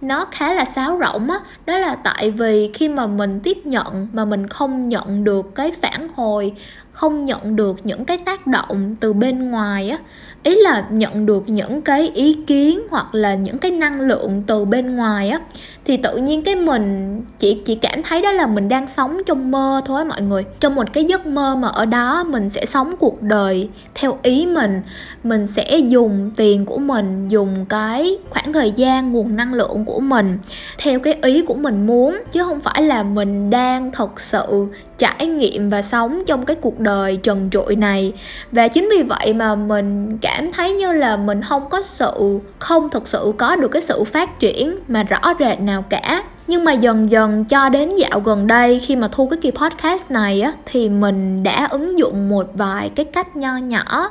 nó 0.07 0.25
khá 0.31 0.53
là 0.53 0.65
sáo 0.65 0.99
rỗng 1.03 1.29
á. 1.29 1.39
Đó 1.65 1.77
là 1.77 1.95
tại 1.95 2.31
vì 2.31 2.71
khi 2.73 2.89
mà 2.89 3.07
mình 3.07 3.39
tiếp 3.43 3.57
nhận 3.65 4.07
mà 4.13 4.25
mình 4.25 4.47
không 4.47 4.89
nhận 4.89 5.23
được 5.23 5.55
cái 5.55 5.71
phản 5.81 6.07
hồi, 6.15 6.53
không 6.91 7.25
nhận 7.25 7.55
được 7.55 7.85
những 7.85 8.05
cái 8.05 8.17
tác 8.17 8.47
động 8.47 8.95
từ 8.99 9.13
bên 9.13 9.51
ngoài 9.51 9.89
á 9.89 9.97
ý 10.45 10.55
là 10.55 10.87
nhận 10.89 11.25
được 11.25 11.49
những 11.49 11.81
cái 11.81 12.11
ý 12.13 12.33
kiến 12.47 12.79
hoặc 12.89 13.15
là 13.15 13.35
những 13.35 13.57
cái 13.57 13.71
năng 13.71 14.01
lượng 14.01 14.43
từ 14.47 14.65
bên 14.65 14.95
ngoài 14.95 15.29
á, 15.29 15.39
thì 15.85 15.97
tự 15.97 16.17
nhiên 16.17 16.43
cái 16.43 16.55
mình, 16.55 17.21
chỉ 17.39 17.57
chỉ 17.65 17.75
cảm 17.75 18.01
thấy 18.03 18.21
đó 18.21 18.31
là 18.31 18.47
mình 18.47 18.69
đang 18.69 18.87
sống 18.87 19.21
trong 19.25 19.51
mơ 19.51 19.81
thôi 19.85 20.05
mọi 20.05 20.21
người. 20.21 20.45
Trong 20.59 20.75
một 20.75 20.93
cái 20.93 21.03
giấc 21.03 21.25
mơ 21.25 21.55
mà 21.55 21.67
ở 21.67 21.85
đó 21.85 22.23
mình 22.23 22.49
sẽ 22.49 22.65
sống 22.65 22.95
cuộc 22.99 23.21
đời 23.21 23.69
theo 23.95 24.17
ý 24.23 24.45
mình 24.45 24.81
mình 25.23 25.47
sẽ 25.47 25.77
dùng 25.77 26.31
tiền 26.35 26.65
của 26.65 26.77
mình, 26.77 27.29
dùng 27.29 27.65
cái 27.69 28.17
khoảng 28.29 28.53
thời 28.53 28.71
gian, 28.71 29.11
nguồn 29.11 29.35
năng 29.35 29.53
lượng 29.53 29.85
của 29.85 29.99
mình 29.99 30.37
theo 30.77 30.99
cái 30.99 31.17
ý 31.21 31.41
của 31.41 31.53
mình 31.53 31.87
muốn, 31.87 32.21
chứ 32.31 32.43
không 32.43 32.59
phải 32.59 32.81
là 32.81 33.03
mình 33.03 33.49
đang 33.49 33.91
thật 33.91 34.19
sự 34.19 34.67
trải 34.97 35.27
nghiệm 35.27 35.69
và 35.69 35.81
sống 35.81 36.23
trong 36.27 36.45
cái 36.45 36.55
cuộc 36.55 36.79
đời 36.79 37.17
trần 37.17 37.49
trụi 37.51 37.75
này. 37.75 38.13
Và 38.51 38.67
chính 38.67 38.89
vì 38.91 39.03
vậy 39.03 39.33
mà 39.33 39.55
mình 39.55 40.17
cảm 40.21 40.34
cảm 40.35 40.51
thấy 40.51 40.73
như 40.73 40.91
là 40.91 41.17
mình 41.17 41.41
không 41.41 41.69
có 41.69 41.81
sự, 41.81 42.39
không 42.59 42.89
thực 42.89 43.07
sự 43.07 43.33
có 43.37 43.55
được 43.55 43.67
cái 43.67 43.81
sự 43.81 44.03
phát 44.03 44.39
triển 44.39 44.79
mà 44.87 45.03
rõ 45.03 45.19
rệt 45.39 45.59
nào 45.59 45.83
cả. 45.89 46.23
Nhưng 46.47 46.63
mà 46.63 46.73
dần 46.73 47.11
dần 47.11 47.45
cho 47.45 47.69
đến 47.69 47.95
dạo 47.95 48.19
gần 48.19 48.47
đây, 48.47 48.79
khi 48.79 48.95
mà 48.95 49.07
thu 49.11 49.27
cái 49.27 49.39
kỳ 49.41 49.51
podcast 49.51 50.11
này 50.11 50.41
á, 50.41 50.53
thì 50.65 50.89
mình 50.89 51.43
đã 51.43 51.67
ứng 51.71 51.97
dụng 51.97 52.29
một 52.29 52.45
vài 52.53 52.89
cái 52.95 53.05
cách 53.05 53.35
nho 53.35 53.57
nhỏ 53.57 54.09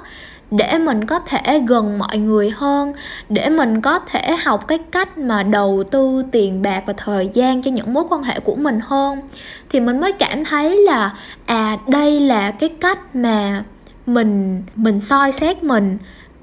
để 0.50 0.78
mình 0.78 1.06
có 1.06 1.18
thể 1.18 1.58
gần 1.58 1.98
mọi 1.98 2.18
người 2.18 2.50
hơn, 2.50 2.92
để 3.28 3.48
mình 3.48 3.80
có 3.80 3.98
thể 3.98 4.36
học 4.36 4.68
cái 4.68 4.78
cách 4.90 5.18
mà 5.18 5.42
đầu 5.42 5.84
tư 5.90 6.24
tiền 6.32 6.62
bạc 6.62 6.82
và 6.86 6.92
thời 6.96 7.30
gian 7.32 7.62
cho 7.62 7.70
những 7.70 7.94
mối 7.94 8.04
quan 8.10 8.22
hệ 8.22 8.40
của 8.40 8.54
mình 8.54 8.80
hơn. 8.82 9.20
Thì 9.70 9.80
mình 9.80 10.00
mới 10.00 10.12
cảm 10.12 10.44
thấy 10.44 10.76
là 10.76 11.12
à 11.46 11.78
đây 11.86 12.20
là 12.20 12.50
cái 12.50 12.68
cách 12.68 13.16
mà 13.16 13.64
mình 14.06 14.62
mình 14.74 15.00
soi 15.00 15.32
xét 15.32 15.62
mình 15.62 15.98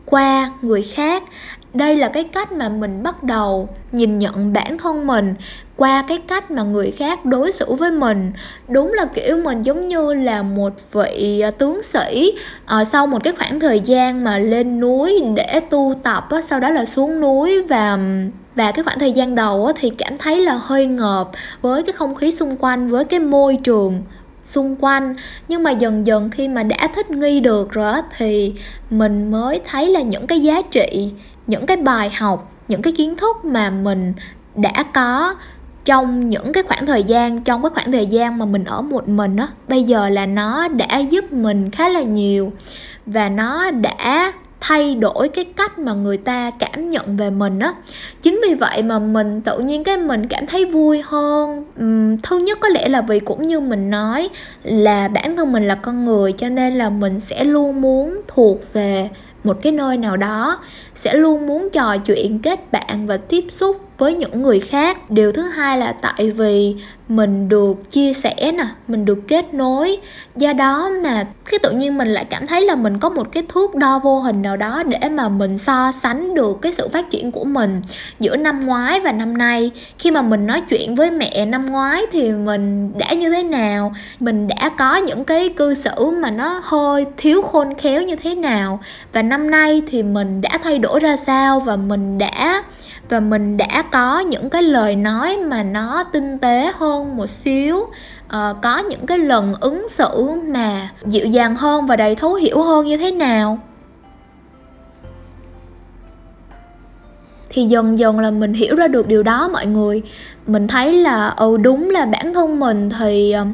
qua 0.06 0.51
người 0.62 0.84
khác. 0.84 1.24
Đây 1.74 1.96
là 1.96 2.08
cái 2.08 2.24
cách 2.24 2.51
mà 2.51 2.70
mình 2.70 3.03
bắt 3.03 3.24
đầu 3.24 3.70
nhìn 3.91 4.20
nhận 4.20 4.53
bản 4.53 4.77
thân 4.77 5.08
mình 5.08 5.34
qua 5.75 6.03
cái 6.08 6.18
cách 6.27 6.51
mà 6.51 6.63
người 6.63 6.91
khác 6.91 7.25
đối 7.25 7.51
xử 7.51 7.74
với 7.74 7.91
mình. 7.91 8.32
Đúng 8.68 8.94
là 8.94 9.06
kiểu 9.06 9.38
mình 9.38 9.62
giống 9.62 9.88
như 9.88 10.13
là 10.13 10.41
một 10.41 10.74
vị 10.91 11.39
à, 11.44 11.51
tướng 11.51 11.84
sĩ 11.84 12.34
à, 12.65 12.86
sau 12.86 13.08
một 13.08 13.24
cái 13.24 13.34
khoảng 13.38 13.60
thời 13.60 13.80
gian 13.80 14.24
mà 14.24 14.38
lên 14.38 14.80
núi 14.80 15.24
để 15.36 15.60
tu 15.70 15.94
tập 16.03 16.27
á, 16.30 16.41
sau 16.41 16.60
đó 16.60 16.70
là 16.70 16.86
xuống 16.86 17.22
núi 17.22 17.62
và 17.62 17.98
và 18.56 18.72
cái 18.72 18.84
khoảng 18.84 19.00
thời 19.00 19.12
gian 19.12 19.36
đầu 19.36 19.65
á, 19.65 19.74
thì 19.80 19.89
cảm 19.89 20.18
thấy 20.18 20.39
là 20.39 20.60
hơi 20.63 20.86
ngợp 20.86 21.30
với 21.62 21.84
cái 21.84 21.94
không 21.94 22.15
khí 22.15 22.32
xung 22.32 22.58
quanh 22.58 22.89
với 22.89 23.06
cái 23.06 23.20
môi 23.20 23.58
trường 23.63 24.01
xung 24.51 24.75
quanh. 24.79 25.15
Nhưng 25.48 25.63
mà 25.63 25.72
dần 25.72 26.08
dần 26.08 26.29
khi 26.29 26.48
mà 26.48 26.63
đã 26.63 26.88
thích 26.96 27.12
nghi 27.12 27.39
được 27.39 27.72
rồi 27.72 27.93
thì 28.17 28.53
mình 28.89 29.31
mới 29.31 29.62
thấy 29.67 29.89
là 29.89 30.01
những 30.01 30.27
cái 30.27 30.39
giá 30.39 30.62
trị, 30.62 31.12
những 31.48 31.65
cái 31.65 31.77
bài 31.77 32.10
học, 32.10 32.51
những 32.67 32.81
cái 32.81 32.93
kiến 32.93 33.15
thức 33.15 33.46
mà 33.46 33.70
mình 33.70 34.13
đã 34.55 34.84
có 34.93 35.36
trong 35.86 36.29
những 36.29 36.53
cái 36.53 36.63
khoảng 36.63 36.86
thời 36.86 37.03
gian, 37.03 37.41
trong 37.43 37.62
cái 37.62 37.70
khoảng 37.70 37.91
thời 37.91 38.08
gian 38.08 38.38
mà 38.38 38.46
mình 38.46 38.63
ở 38.63 38.81
một 38.81 39.08
mình 39.08 39.36
á, 39.36 39.48
bây 39.67 39.84
giờ 39.84 40.10
là 40.10 40.25
nó 40.25 40.67
đã 40.67 40.98
giúp 40.98 41.31
mình 41.34 41.72
khá 41.72 41.89
là 41.89 42.01
nhiều 42.01 42.51
và 43.05 43.29
nó 43.29 43.72
đã 43.72 44.34
thay 44.62 44.96
đổi 44.96 45.30
cái 45.30 45.46
cách 45.46 45.80
mà 45.80 45.94
người 45.94 46.18
ta 46.18 46.51
cảm 46.60 46.89
nhận 46.89 47.18
về 47.18 47.30
mình 47.30 47.60
á. 47.60 47.74
Chính 48.22 48.41
vì 48.48 48.53
vậy 48.53 48.84
mà 48.84 49.00
mình 49.00 49.41
tự 49.41 49.60
nhiên 49.60 49.84
cái 49.84 49.98
mình 49.98 50.27
cảm 50.27 50.46
thấy 50.46 50.65
vui 50.65 51.01
hơn. 51.06 51.65
Uhm, 51.84 52.18
thứ 52.24 52.38
nhất 52.38 52.58
có 52.62 52.70
lẽ 52.70 52.88
là 52.88 53.01
vì 53.01 53.20
cũng 53.20 53.41
như 53.41 53.60
mình 53.60 53.89
nói 53.89 54.30
là 54.63 55.08
bản 55.08 55.38
thân 55.38 55.51
mình 55.51 55.68
là 55.68 55.75
con 55.75 56.06
người 56.06 56.32
cho 56.32 56.50
nên 56.50 56.74
là 56.74 56.89
mình 56.89 57.20
sẽ 57.20 57.44
luôn 57.44 57.82
muốn 57.82 58.22
thuộc 58.27 58.58
về 58.74 59.10
một 59.44 59.58
cái 59.62 59.72
nơi 59.72 59.98
nào 59.98 60.18
đó 60.18 60.60
sẽ 60.96 61.13
luôn 61.13 61.48
muốn 61.48 61.70
trò 61.70 61.98
chuyện 61.98 62.39
kết 62.39 62.72
bạn 62.72 63.08
và 63.08 63.18
tiếp 63.18 63.46
xúc 63.50 63.90
với 64.01 64.13
những 64.13 64.41
người 64.41 64.60
khác. 64.60 65.10
Điều 65.12 65.31
thứ 65.31 65.41
hai 65.41 65.77
là 65.77 65.91
tại 65.91 66.31
vì 66.31 66.75
mình 67.08 67.50
được 67.50 67.91
chia 67.91 68.13
sẻ 68.13 68.36
nè, 68.39 68.65
mình 68.88 69.05
được 69.05 69.20
kết 69.27 69.53
nối. 69.53 69.98
Do 70.36 70.53
đó 70.53 70.89
mà 71.03 71.25
khi 71.46 71.58
tự 71.58 71.72
nhiên 71.72 71.98
mình 71.98 72.08
lại 72.08 72.25
cảm 72.25 72.48
thấy 72.48 72.62
là 72.62 72.75
mình 72.75 73.00
có 73.00 73.10
một 73.10 73.27
cái 73.31 73.43
thước 73.50 73.75
đo 73.75 74.00
vô 74.00 74.20
hình 74.20 74.41
nào 74.41 74.58
đó 74.58 74.84
để 74.84 75.10
mà 75.10 75.29
mình 75.29 75.58
so 75.58 75.91
sánh 75.91 76.36
được 76.36 76.62
cái 76.62 76.74
sự 76.74 76.88
phát 76.88 77.10
triển 77.10 77.31
của 77.31 77.43
mình 77.43 77.81
giữa 78.20 78.36
năm 78.36 78.65
ngoái 78.65 79.00
và 79.00 79.12
năm 79.12 79.38
nay. 79.38 79.72
Khi 79.98 80.12
mà 80.12 80.22
mình 80.22 80.48
nói 80.48 80.62
chuyện 80.70 80.96
với 80.96 81.12
mẹ 81.12 81.46
năm 81.46 81.72
ngoái 81.72 82.03
thì 82.12 82.31
mình 82.31 82.91
đã 82.98 83.13
như 83.13 83.29
thế 83.29 83.43
nào? 83.43 83.93
Mình 84.20 84.48
đã 84.48 84.70
có 84.77 84.96
những 84.96 85.25
cái 85.25 85.50
cư 85.50 85.74
xử 85.74 86.10
mà 86.10 86.31
nó 86.31 86.62
hơi 86.63 87.05
thiếu 87.17 87.41
khôn 87.41 87.75
khéo 87.75 88.01
như 88.01 88.15
thế 88.15 88.36
nào? 88.36 88.79
Và 89.13 89.22
năm 89.22 89.51
nay 89.51 89.81
thì 89.91 90.03
mình 90.03 90.41
đã 90.41 90.58
thay 90.63 90.79
đổi 90.79 91.00
ra 91.00 91.17
sao? 91.17 91.60
Và 91.60 91.75
mình 91.75 92.17
đã, 92.17 92.63
và 93.10 93.20
mình 93.20 93.58
đã 93.58 93.84
có 93.91 94.19
những 94.19 94.50
cái 94.50 94.63
lời 94.63 94.95
nói 94.95 95.38
mà 95.38 95.63
nó 95.63 96.03
tinh 96.03 96.39
tế 96.39 96.71
hơn 96.75 97.17
một 97.17 97.29
xíu. 97.29 97.77
Uh, 97.77 97.91
có 98.62 98.77
những 98.77 99.05
cái 99.05 99.17
lần 99.17 99.53
ứng 99.60 99.89
xử 99.89 100.29
mà 100.53 100.89
dịu 101.05 101.25
dàng 101.25 101.55
hơn 101.55 101.88
và 101.88 101.95
đầy 101.95 102.15
thấu 102.15 102.33
hiểu 102.33 102.63
hơn 102.63 102.86
như 102.86 102.98
thế 102.98 103.12
nào? 103.12 103.60
Thì 107.50 107.65
dần 107.65 108.00
dần 108.00 108.19
là 108.19 108.31
mình 108.31 108.53
hiểu 108.53 108.75
ra 108.75 108.88
được 108.88 109.07
điều 109.07 109.24
đó 109.24 109.48
mọi 109.48 109.65
người. 109.65 110.01
Mình 110.48 110.67
thấy 110.67 110.93
là 110.93 111.27
ừ 111.27 111.57
đúng 111.57 111.89
là 111.89 112.05
bản 112.05 112.33
thân 112.33 112.60
mình 112.60 112.89
thì 113.00 113.31
ờ, 113.31 113.45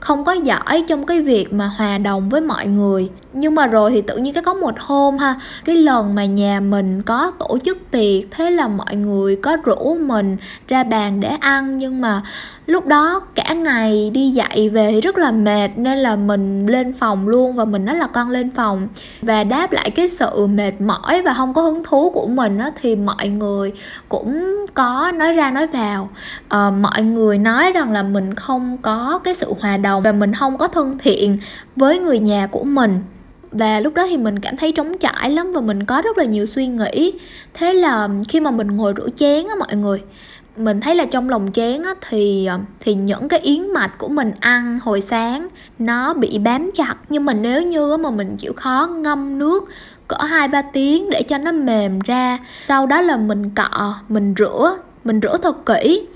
không 0.00 0.24
có 0.24 0.32
giỏi 0.32 0.84
trong 0.88 1.06
cái 1.06 1.22
việc 1.22 1.52
mà 1.52 1.66
hòa 1.66 1.98
đồng 1.98 2.28
với 2.28 2.40
mọi 2.40 2.66
người 2.66 3.08
nhưng 3.36 3.54
mà 3.54 3.66
rồi 3.66 3.90
thì 3.90 4.02
tự 4.02 4.16
nhiên 4.16 4.34
cái 4.34 4.42
có 4.42 4.54
một 4.54 4.78
hôm 4.78 5.18
ha 5.18 5.34
cái 5.64 5.76
lần 5.76 6.14
mà 6.14 6.24
nhà 6.24 6.60
mình 6.60 7.02
có 7.02 7.32
tổ 7.38 7.58
chức 7.64 7.78
tiệc 7.90 8.30
thế 8.30 8.50
là 8.50 8.68
mọi 8.68 8.96
người 8.96 9.36
có 9.36 9.56
rủ 9.64 9.96
mình 10.00 10.36
ra 10.68 10.84
bàn 10.84 11.20
để 11.20 11.28
ăn. 11.28 11.78
Nhưng 11.78 12.00
mà 12.00 12.22
lúc 12.66 12.86
đó 12.86 13.20
cả 13.34 13.52
ngày 13.52 14.10
đi 14.10 14.30
dạy 14.30 14.68
về 14.68 14.92
thì 14.92 15.00
rất 15.00 15.18
là 15.18 15.32
mệt 15.32 15.68
nên 15.76 15.98
là 15.98 16.16
mình 16.16 16.66
lên 16.66 16.92
phòng 16.92 17.28
luôn 17.28 17.56
và 17.56 17.64
mình 17.64 17.84
nói 17.84 17.96
là 17.96 18.06
con 18.06 18.30
lên 18.30 18.50
phòng. 18.50 18.88
Và 19.22 19.44
đáp 19.44 19.72
lại 19.72 19.90
cái 19.90 20.08
sự 20.08 20.46
mệt 20.46 20.80
mỏi 20.80 21.22
và 21.22 21.34
không 21.34 21.54
có 21.54 21.62
hứng 21.62 21.84
thú 21.84 22.10
của 22.10 22.26
mình 22.26 22.58
á, 22.58 22.70
thì 22.80 22.96
mọi 22.96 23.28
người 23.28 23.72
cũng 24.08 24.56
có 24.74 25.12
nói 25.14 25.32
ra 25.32 25.50
nói 25.50 25.66
vào. 25.66 26.08
À, 26.48 26.70
mọi 26.70 27.02
người 27.02 27.38
nói 27.38 27.72
rằng 27.72 27.92
là 27.92 28.02
mình 28.02 28.34
không 28.34 28.76
có 28.82 29.20
cái 29.24 29.34
sự 29.34 29.54
hòa 29.60 29.76
đồng 29.76 30.02
và 30.02 30.12
mình 30.12 30.34
không 30.34 30.58
có 30.58 30.68
thân 30.68 30.98
thiện 30.98 31.38
với 31.76 31.98
người 31.98 32.18
nhà 32.18 32.46
của 32.46 32.64
mình 32.64 33.02
và 33.58 33.80
lúc 33.80 33.94
đó 33.94 34.06
thì 34.10 34.16
mình 34.16 34.38
cảm 34.38 34.56
thấy 34.56 34.72
trống 34.72 34.98
trải 34.98 35.30
lắm 35.30 35.52
và 35.52 35.60
mình 35.60 35.84
có 35.84 36.02
rất 36.02 36.18
là 36.18 36.24
nhiều 36.24 36.46
suy 36.46 36.66
nghĩ. 36.66 37.12
Thế 37.54 37.72
là 37.72 38.08
khi 38.28 38.40
mà 38.40 38.50
mình 38.50 38.76
ngồi 38.76 38.94
rửa 38.96 39.08
chén 39.16 39.46
á 39.48 39.54
mọi 39.58 39.76
người 39.76 40.02
mình 40.56 40.80
thấy 40.80 40.94
là 40.94 41.04
trong 41.04 41.28
lòng 41.28 41.48
chén 41.54 41.82
á, 41.82 41.94
thì 42.08 42.46
ờ, 42.46 42.58
thì 42.80 42.94
những 42.94 43.28
cái 43.28 43.40
yến 43.40 43.72
mạch 43.72 43.98
của 43.98 44.08
mình 44.08 44.32
ăn 44.40 44.78
hồi 44.82 45.00
sáng 45.00 45.48
nó 45.78 46.14
bị 46.14 46.38
bám 46.38 46.70
chặt. 46.76 46.94
Nhưng 47.08 47.24
mà 47.24 47.32
nếu 47.34 47.62
như 47.62 47.96
mà 47.96 48.10
mình 48.10 48.36
chịu 48.36 48.52
khó 48.56 48.88
ngâm 48.96 49.38
nước 49.38 49.64
cỡ 50.08 50.16
hai 50.16 50.48
ba 50.48 50.62
tiếng 50.62 51.10
để 51.10 51.22
cho 51.22 51.38
nó 51.38 51.52
mềm 51.52 51.98
ra 51.98 52.38
sau 52.68 52.86
đó 52.86 53.00
là 53.00 53.16
mình 53.16 53.50
cọ 53.50 53.94
mình 54.08 54.34
rửa 54.38 54.76
mình 55.04 55.20
rửa 55.22 55.36
thật 55.42 55.66
kỹ 55.66 56.06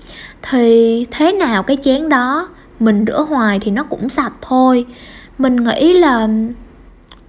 thì 0.41 1.05
thế 1.11 1.31
nào 1.31 1.63
cái 1.63 1.77
chén 1.83 2.09
đó 2.09 2.49
mình 2.79 3.05
rửa 3.07 3.25
hoài 3.29 3.59
thì 3.59 3.71
nó 3.71 3.83
cũng 3.83 4.09
sạch 4.09 4.33
thôi. 4.41 4.85
Mình 5.37 5.55
nghĩ 5.55 5.93
là 5.93 6.27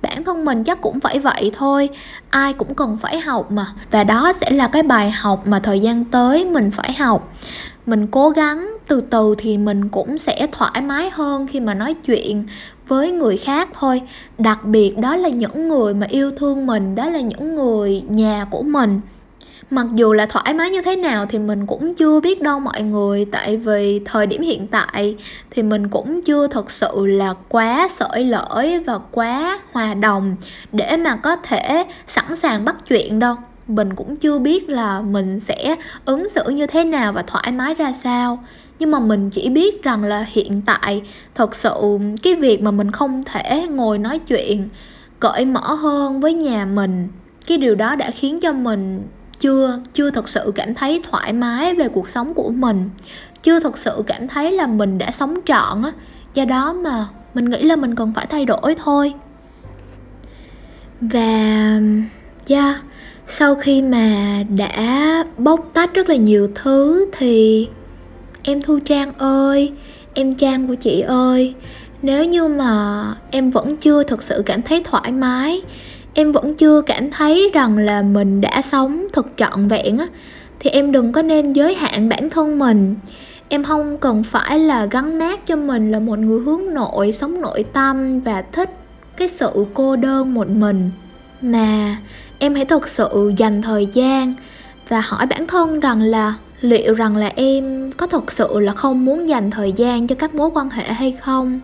bản 0.03 0.25
thân 0.25 0.45
mình 0.45 0.65
chắc 0.65 0.81
cũng 0.81 1.01
phải 1.01 1.19
vậy 1.19 1.53
thôi. 1.59 1.89
Ai 2.31 2.53
cũng 2.53 2.75
cần 2.75 2.99
phải 3.03 3.21
học 3.21 3.51
mà. 3.51 3.67
Và 3.91 4.05
đó 4.05 4.33
sẽ 4.41 4.51
là 4.51 4.69
cái 4.69 4.83
bài 4.83 5.11
học 5.11 5.47
mà 5.47 5.61
thời 5.61 5.81
gian 5.81 6.05
tới 6.05 6.45
mình 6.45 6.71
phải 6.71 6.93
học. 6.93 7.35
Mình 7.87 8.07
cố 8.07 8.31
gắng, 8.31 8.77
từ 8.89 9.01
từ 9.01 9.35
thì 9.39 9.59
mình 9.59 9.89
cũng 9.89 10.19
sẽ 10.19 10.47
thoải 10.53 10.81
mái 10.81 11.11
hơn 11.11 11.47
khi 11.47 11.61
mà 11.61 11.75
nói 11.75 11.95
chuyện 11.95 12.47
với 12.89 13.13
người 13.13 13.37
khác 13.37 13.69
thôi. 13.75 14.03
Đặc 14.39 14.65
biệt 14.65 14.99
đó 14.99 15.17
là 15.17 15.29
những 15.29 15.69
người 15.69 15.95
mà 15.95 16.07
yêu 16.11 16.31
thương 16.37 16.67
mình, 16.67 16.95
đó 16.95 17.09
là 17.09 17.21
những 17.21 17.55
người 17.55 18.03
nhà 18.09 18.47
của 18.51 18.63
mình 18.63 19.01
mặc 19.73 19.87
dù 19.95 20.13
là 20.13 20.27
thoải 20.27 20.55
mái 20.55 20.71
như 20.71 20.83
thế 20.83 20.97
nào 20.97 21.27
thì 21.27 21.39
mình 21.39 21.67
cũng 21.67 21.95
chưa 21.95 22.21
biết 22.21 22.43
đâu 22.43 22.61
mọi 22.61 22.83
người. 22.83 23.25
Tại 23.25 23.57
vì 23.57 24.01
thời 24.05 24.27
điểm 24.27 24.43
hiện 24.43 24.67
tại 24.67 25.17
thì 25.51 25.63
mình 25.63 25.89
cũng 25.89 26.23
chưa 26.23 26.47
thật 26.47 26.71
sự 26.71 27.07
là 27.07 27.35
quá 27.49 27.89
sởi 27.91 28.25
lởi 28.25 28.81
và 28.87 28.99
quá 29.11 29.61
hòa 29.73 29.95
đồng 29.95 30.37
để 30.73 30.97
mà 30.97 31.17
có 31.17 31.37
thể 31.37 31.85
sẵn 32.07 32.37
sàng 32.37 32.65
bắt 32.65 32.77
chuyện 32.89 33.19
đâu. 33.19 33.37
Mình 33.69 33.95
cũng 33.95 34.17
chưa 34.17 34.39
biết 34.39 34.69
là 34.69 35.01
mình 35.01 35.41
sẽ 35.41 35.77
ứng 36.05 36.29
xử 36.29 36.49
như 36.49 36.67
thế 36.67 36.85
nào 36.85 37.13
và 37.13 37.23
thoải 37.23 37.53
mái 37.53 37.75
ra 37.75 37.93
sao. 37.93 38.45
Nhưng 38.79 38.91
mà 38.91 39.01
mình 39.01 39.31
chỉ 39.31 39.49
biết 39.49 39.83
rằng 39.83 40.05
là 40.05 40.27
hiện 40.29 40.63
tại 40.67 41.03
thật 41.35 41.55
sự 41.55 41.99
cái 42.23 42.35
việc 42.35 42.63
mà 42.63 42.71
mình 42.71 42.91
không 42.91 43.23
thể 43.23 43.67
ngồi 43.71 43.99
nói 43.99 44.19
chuyện, 44.19 44.69
cởi 45.21 45.45
mở 45.45 45.75
hơn 45.75 46.21
với 46.21 46.35
nhà 46.35 46.65
mình, 46.65 47.09
cái 47.47 47.59
điều 47.59 47.75
đó 47.75 47.97
đã 47.97 48.11
khiến 48.11 48.41
cho 48.41 48.53
mình 48.53 49.03
chưa 49.43 49.79
chưa 49.95 50.11
thật 50.11 50.29
sự 50.29 50.53
cảm 50.55 50.75
thấy 50.75 51.01
thoải 51.11 51.33
mái 51.33 51.75
về 51.75 51.89
cuộc 51.89 52.09
sống 52.09 52.35
của 52.35 52.51
mình 52.51 52.91
chưa 53.43 53.61
thật 53.61 53.79
sự 53.79 54.03
cảm 54.07 54.29
thấy 54.29 54.53
là 54.53 54.67
mình 54.67 54.99
đã 54.99 55.11
sống 55.11 55.35
trọn 55.45 55.83
á. 55.83 55.93
Do 56.35 56.45
đó 56.45 56.73
mà 56.73 57.07
mình 57.35 57.51
nghĩ 57.51 57.63
là 57.63 57.77
mình 57.77 57.95
cần 57.95 58.13
phải 58.17 58.27
thay 58.27 58.45
đổi 58.45 58.75
thôi. 58.85 59.15
Và 61.01 61.81
yeah, 62.49 62.77
sau 63.29 63.55
khi 63.55 63.83
mà 63.83 64.43
đã 64.57 65.25
bóc 65.39 65.71
tách 65.73 65.95
rất 65.95 66.09
là 66.09 66.17
nhiều 66.17 66.49
thứ 66.55 67.07
thì 67.19 67.69
em 68.43 68.63
thu 68.63 68.79
trang 68.85 69.13
ơi 69.19 69.73
em 70.15 70.35
trang 70.35 70.69
của 70.69 70.75
chị 70.75 71.01
ơi 71.01 71.55
nếu 72.03 72.25
như 72.25 72.49
mà 72.49 73.05
em 73.31 73.51
vẫn 73.51 73.77
chưa 73.77 74.03
thực 74.03 74.23
sự 74.23 74.43
cảm 74.47 74.63
thấy 74.63 74.83
thoải 74.85 75.13
mái 75.13 75.63
em 76.15 76.33
vẫn 76.33 76.55
chưa 76.55 76.83
cảm 76.83 77.11
thấy 77.11 77.51
rằng 77.55 77.79
là 77.79 78.03
mình 78.03 78.41
đã 78.41 78.63
sống 78.63 79.07
thật 79.13 79.27
trọn 79.37 79.69
vẹn 79.69 79.99
á. 79.99 80.07
Thì 80.61 80.71
em 80.71 80.93
đừng 80.93 81.13
có 81.13 81.23
nên 81.23 81.53
giới 81.53 81.75
hạn 81.75 82.09
bản 82.09 82.31
thân 82.31 82.59
mình. 82.59 82.97
Em 83.49 83.65
không 83.65 83.99
cần 83.99 84.23
phải 84.23 84.59
là 84.59 84.87
gắn 84.87 85.19
mát 85.19 85.47
cho 85.47 85.57
mình 85.57 85.93
là 85.93 86.01
một 86.01 86.19
người 86.19 86.41
hướng 86.41 86.75
nội, 86.75 87.13
sống 87.13 87.41
nội 87.41 87.65
tâm 87.73 88.21
và 88.21 88.43
thích 88.53 88.71
cái 89.17 89.29
sự 89.29 89.67
cô 89.75 89.97
đơn 89.97 90.35
một 90.35 90.49
mình. 90.49 90.91
Mà 91.43 91.97
em 92.39 92.55
hãy 92.55 92.65
thật 92.65 92.89
sự 92.89 93.33
dành 93.37 93.63
thời 93.63 93.87
gian 93.87 94.35
và 94.89 95.01
hỏi 95.01 95.27
bản 95.27 95.47
thân 95.47 95.81
rằng 95.81 96.03
là 96.03 96.35
liệu 96.61 96.95
rằng 96.95 97.17
là 97.17 97.33
em 97.37 97.93
có 97.93 98.07
thật 98.07 98.33
sự 98.33 98.61
là 98.61 98.73
không 98.73 99.05
muốn 99.05 99.29
dành 99.29 99.51
thời 99.51 99.73
gian 99.73 100.07
cho 100.07 100.15
các 100.15 100.35
mối 100.35 100.51
quan 100.55 100.71
hệ 100.71 100.85
hay 100.85 101.13
không? 101.21 101.61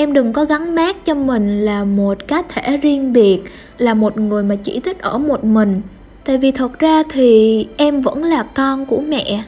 Em 0.00 0.12
đừng 0.12 0.32
có 0.32 0.44
gắn 0.44 0.74
mát 0.74 1.04
cho 1.04 1.14
mình 1.14 1.64
là 1.64 1.84
một 1.84 2.28
cá 2.28 2.42
thể 2.48 2.76
riêng 2.76 3.12
biệt, 3.12 3.40
là 3.78 3.94
một 3.94 4.18
người 4.18 4.42
mà 4.42 4.56
chỉ 4.64 4.80
thích 4.80 4.98
ở 4.98 5.18
một 5.18 5.44
mình. 5.44 5.80
Tại 6.24 6.38
vì 6.38 6.52
thật 6.52 6.78
ra 6.78 7.02
thì 7.10 7.66
em 7.76 8.00
vẫn 8.00 8.24
là 8.24 8.42
con 8.42 8.86
của 8.86 9.00
mẹ, 9.00 9.44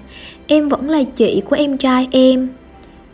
em 0.47 0.69
vẫn 0.69 0.91
là 0.91 1.03
chị 1.03 1.43
của 1.49 1.57
em 1.57 1.77
trai 1.77 2.09
em 2.11 2.49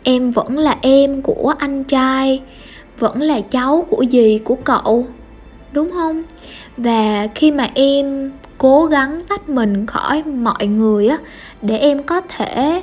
em 0.03 0.31
vẫn 0.31 0.57
là 0.57 0.77
em 0.81 1.21
của 1.21 1.53
anh 1.59 1.83
trai, 1.83 2.41
vẫn 2.99 3.21
là 3.21 3.41
cháu 3.41 3.85
của 3.89 4.05
dì 4.11 4.39
của 4.43 4.55
cậu, 4.55 5.05
đúng 5.71 5.91
không? 5.91 6.23
Và 6.77 7.27
khi 7.35 7.51
mà 7.51 7.69
em 7.73 8.31
cố 8.57 8.85
gắng 8.85 9.21
tách 9.29 9.49
mình 9.49 9.85
khỏi 9.85 10.23
mọi 10.23 10.67
người 10.67 11.07
á, 11.07 11.17
để 11.61 11.77
em 11.77 12.03
có 12.03 12.21
thể 12.21 12.81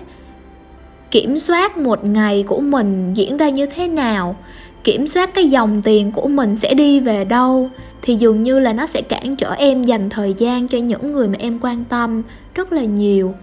kiểm 1.17 1.39
soát 1.39 1.79
một 1.79 2.05
ngày 2.05 2.45
của 2.47 2.61
mình 2.61 3.15
diễn 3.15 3.37
ra 3.37 3.49
như 3.49 3.67
thế 3.67 3.89
nào. 3.89 4.37
Kiểm 4.85 5.07
soát 5.07 5.35
cái 5.35 5.49
dòng 5.49 5.83
tiền 5.83 6.13
của 6.13 6.29
mình 6.29 6.57
sẽ 6.57 6.75
đi 6.75 7.01
về 7.01 7.25
đâu, 7.25 7.71
thì 8.03 8.17
dường 8.17 8.43
như 8.43 8.59
là 8.59 8.73
nó 8.73 8.87
sẽ 8.87 9.03
cản 9.03 9.37
trở 9.37 9.53
em 9.53 9.85
dành 9.85 10.11
thời 10.11 10.35
gian 10.39 10.69
cho 10.69 10.79
những 10.79 11.13
người 11.13 11.29
mà 11.29 11.35
em 11.39 11.59
quan 11.63 11.85
tâm 11.85 12.23
rất 12.55 12.73
là 12.73 12.85
nhiều. 12.85 13.35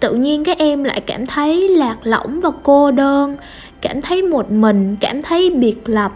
Tự 0.00 0.14
nhiên 0.14 0.44
các 0.44 0.58
em 0.58 0.84
lại 0.84 1.00
cảm 1.00 1.26
thấy 1.26 1.68
lạc 1.68 1.96
lõng 2.02 2.40
và 2.40 2.50
cô 2.62 2.90
đơn, 2.90 3.36
cảm 3.80 4.02
thấy 4.02 4.22
một 4.22 4.50
mình, 4.50 4.96
cảm 5.00 5.22
thấy 5.22 5.50
biệt 5.50 5.88
lập. 5.88 6.12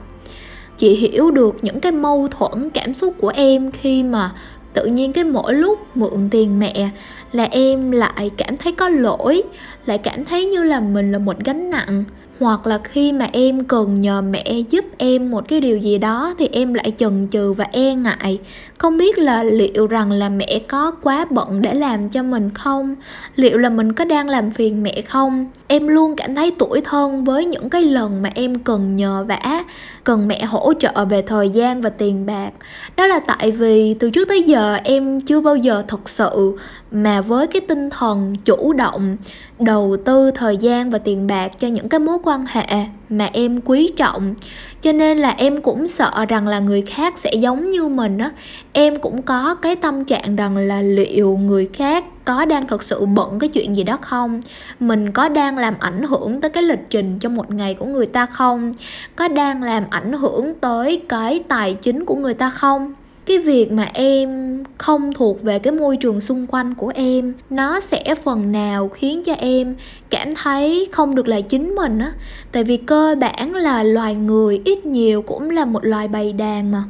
Chị 0.78 0.94
hiểu 0.94 1.30
được 1.30 1.56
những 1.62 1.80
cái 1.80 1.92
mâu 1.92 2.28
thuẫn, 2.28 2.70
cảm 2.70 2.94
xúc 2.94 3.14
của 3.20 3.32
em 3.34 3.70
khi 3.70 4.02
mà 4.02 4.32
tự 4.74 4.86
nhiên 4.86 5.12
cái 5.12 5.24
mỗi 5.24 5.54
lúc 5.54 5.96
mượn 5.96 6.28
tiền 6.30 6.58
mẹ 6.58 6.90
là 7.32 7.48
em 7.50 7.90
lại 7.90 8.30
cảm 8.36 8.56
thấy 8.56 8.72
có 8.72 8.88
lỗi, 8.88 9.42
lại 9.86 9.98
cảm 9.98 10.24
thấy 10.24 10.46
như 10.46 10.62
là 10.62 10.80
mình 10.80 11.12
là 11.12 11.18
một 11.18 11.36
gánh 11.44 11.70
nặng. 11.70 12.04
Hoặc 12.40 12.66
là 12.66 12.78
khi 12.84 13.12
mà 13.12 13.28
em 13.32 13.64
cần 13.64 14.00
nhờ 14.00 14.22
mẹ 14.22 14.60
giúp 14.70 14.84
em 14.98 15.30
một 15.30 15.48
cái 15.48 15.60
điều 15.60 15.78
gì 15.78 15.98
đó 15.98 16.34
thì 16.38 16.48
em 16.52 16.74
lại 16.74 16.92
chần 16.98 17.28
chừ 17.30 17.52
và 17.52 17.66
e 17.72 17.94
ngại. 17.94 18.38
Không 18.78 18.98
biết 18.98 19.18
là 19.18 19.42
liệu 19.42 19.86
rằng 19.86 20.12
là 20.12 20.28
mẹ 20.28 20.60
có 20.68 20.90
quá 20.90 21.26
bận 21.30 21.62
để 21.62 21.74
làm 21.74 22.08
cho 22.08 22.22
mình 22.22 22.50
không? 22.54 22.96
Liệu 23.36 23.58
là 23.58 23.68
mình 23.68 23.92
có 23.92 24.04
đang 24.04 24.28
làm 24.28 24.50
phiền 24.50 24.82
mẹ 24.82 25.02
không? 25.02 25.46
Em 25.72 25.86
luôn 25.86 26.16
cảm 26.16 26.34
thấy 26.34 26.52
tuổi 26.58 26.80
thân 26.80 27.24
với 27.24 27.44
những 27.44 27.70
cái 27.70 27.82
lần 27.82 28.22
mà 28.22 28.30
em 28.34 28.54
cần 28.54 28.96
nhờ 28.96 29.24
vả, 29.28 29.64
cần 30.04 30.28
mẹ 30.28 30.44
hỗ 30.44 30.72
trợ 30.74 31.04
về 31.04 31.22
thời 31.22 31.50
gian 31.50 31.80
và 31.80 31.90
tiền 31.90 32.26
bạc. 32.26 32.50
Đó 32.96 33.06
là 33.06 33.20
tại 33.20 33.50
vì 33.50 33.94
từ 33.94 34.10
trước 34.10 34.28
tới 34.28 34.42
giờ 34.42 34.78
em 34.84 35.20
chưa 35.20 35.40
bao 35.40 35.56
giờ 35.56 35.84
thật 35.88 36.08
sự 36.08 36.58
mà 36.90 37.20
với 37.20 37.46
cái 37.46 37.60
tinh 37.60 37.90
thần 37.90 38.36
chủ 38.44 38.72
động, 38.72 39.16
đầu 39.58 39.96
tư 40.04 40.30
thời 40.30 40.56
gian 40.56 40.90
và 40.90 40.98
tiền 40.98 41.26
bạc 41.26 41.58
cho 41.58 41.68
những 41.68 41.88
cái 41.88 42.00
mối 42.00 42.18
quan 42.24 42.44
hệ 42.48 42.64
mà 43.08 43.30
em 43.32 43.60
quý 43.60 43.92
trọng 43.96 44.34
cho 44.82 44.92
nên 44.92 45.18
là 45.18 45.30
em 45.30 45.62
cũng 45.62 45.88
sợ 45.88 46.24
rằng 46.28 46.48
là 46.48 46.58
người 46.58 46.82
khác 46.82 47.18
sẽ 47.18 47.30
giống 47.34 47.70
như 47.70 47.88
mình 47.88 48.18
á. 48.18 48.30
Em 48.72 49.00
cũng 49.00 49.22
có 49.22 49.54
cái 49.54 49.76
tâm 49.76 50.04
trạng 50.04 50.36
rằng 50.36 50.56
là 50.56 50.82
liệu 50.82 51.36
người 51.36 51.68
khác 51.72 52.04
có 52.24 52.44
đang 52.44 52.66
thật 52.68 52.82
sự 52.82 53.06
bận 53.06 53.38
cái 53.38 53.48
chuyện 53.48 53.76
gì 53.76 53.82
đó 53.82 53.98
không? 54.00 54.40
Mình 54.80 55.12
có 55.12 55.28
đang 55.28 55.58
làm 55.58 55.74
ảnh 55.80 56.02
hưởng 56.02 56.40
tới 56.40 56.50
cái 56.50 56.62
lịch 56.62 56.90
trình 56.90 57.18
trong 57.18 57.34
một 57.34 57.50
ngày 57.50 57.74
của 57.74 57.86
người 57.86 58.06
ta 58.06 58.26
không? 58.26 58.72
Có 59.16 59.28
đang 59.28 59.62
làm 59.62 59.84
ảnh 59.90 60.12
hưởng 60.12 60.54
tới 60.54 61.02
cái 61.08 61.42
tài 61.48 61.74
chính 61.74 62.04
của 62.04 62.14
người 62.14 62.34
ta 62.34 62.50
không? 62.50 62.94
Cái 63.30 63.38
việc 63.38 63.72
mà 63.72 63.90
em 63.94 64.58
không 64.78 65.12
thuộc 65.12 65.42
về 65.42 65.58
cái 65.58 65.72
môi 65.72 65.96
trường 65.96 66.20
xung 66.20 66.46
quanh 66.46 66.74
của 66.74 66.92
em, 66.94 67.34
nó 67.50 67.80
sẽ 67.80 68.14
phần 68.24 68.52
nào 68.52 68.88
khiến 68.88 69.22
cho 69.24 69.32
em 69.32 69.74
cảm 70.10 70.34
thấy 70.34 70.88
không 70.92 71.14
được 71.14 71.28
là 71.28 71.40
chính 71.40 71.74
mình 71.74 71.98
á. 71.98 72.12
Tại 72.52 72.64
vì 72.64 72.76
cơ 72.76 73.14
bản 73.20 73.54
là 73.54 73.82
loài 73.82 74.14
người 74.14 74.62
ít 74.64 74.86
nhiều 74.86 75.22
cũng 75.22 75.50
là 75.50 75.64
một 75.64 75.84
loài 75.84 76.08
bầy 76.08 76.32
đàn 76.32 76.70
mà. 76.72 76.84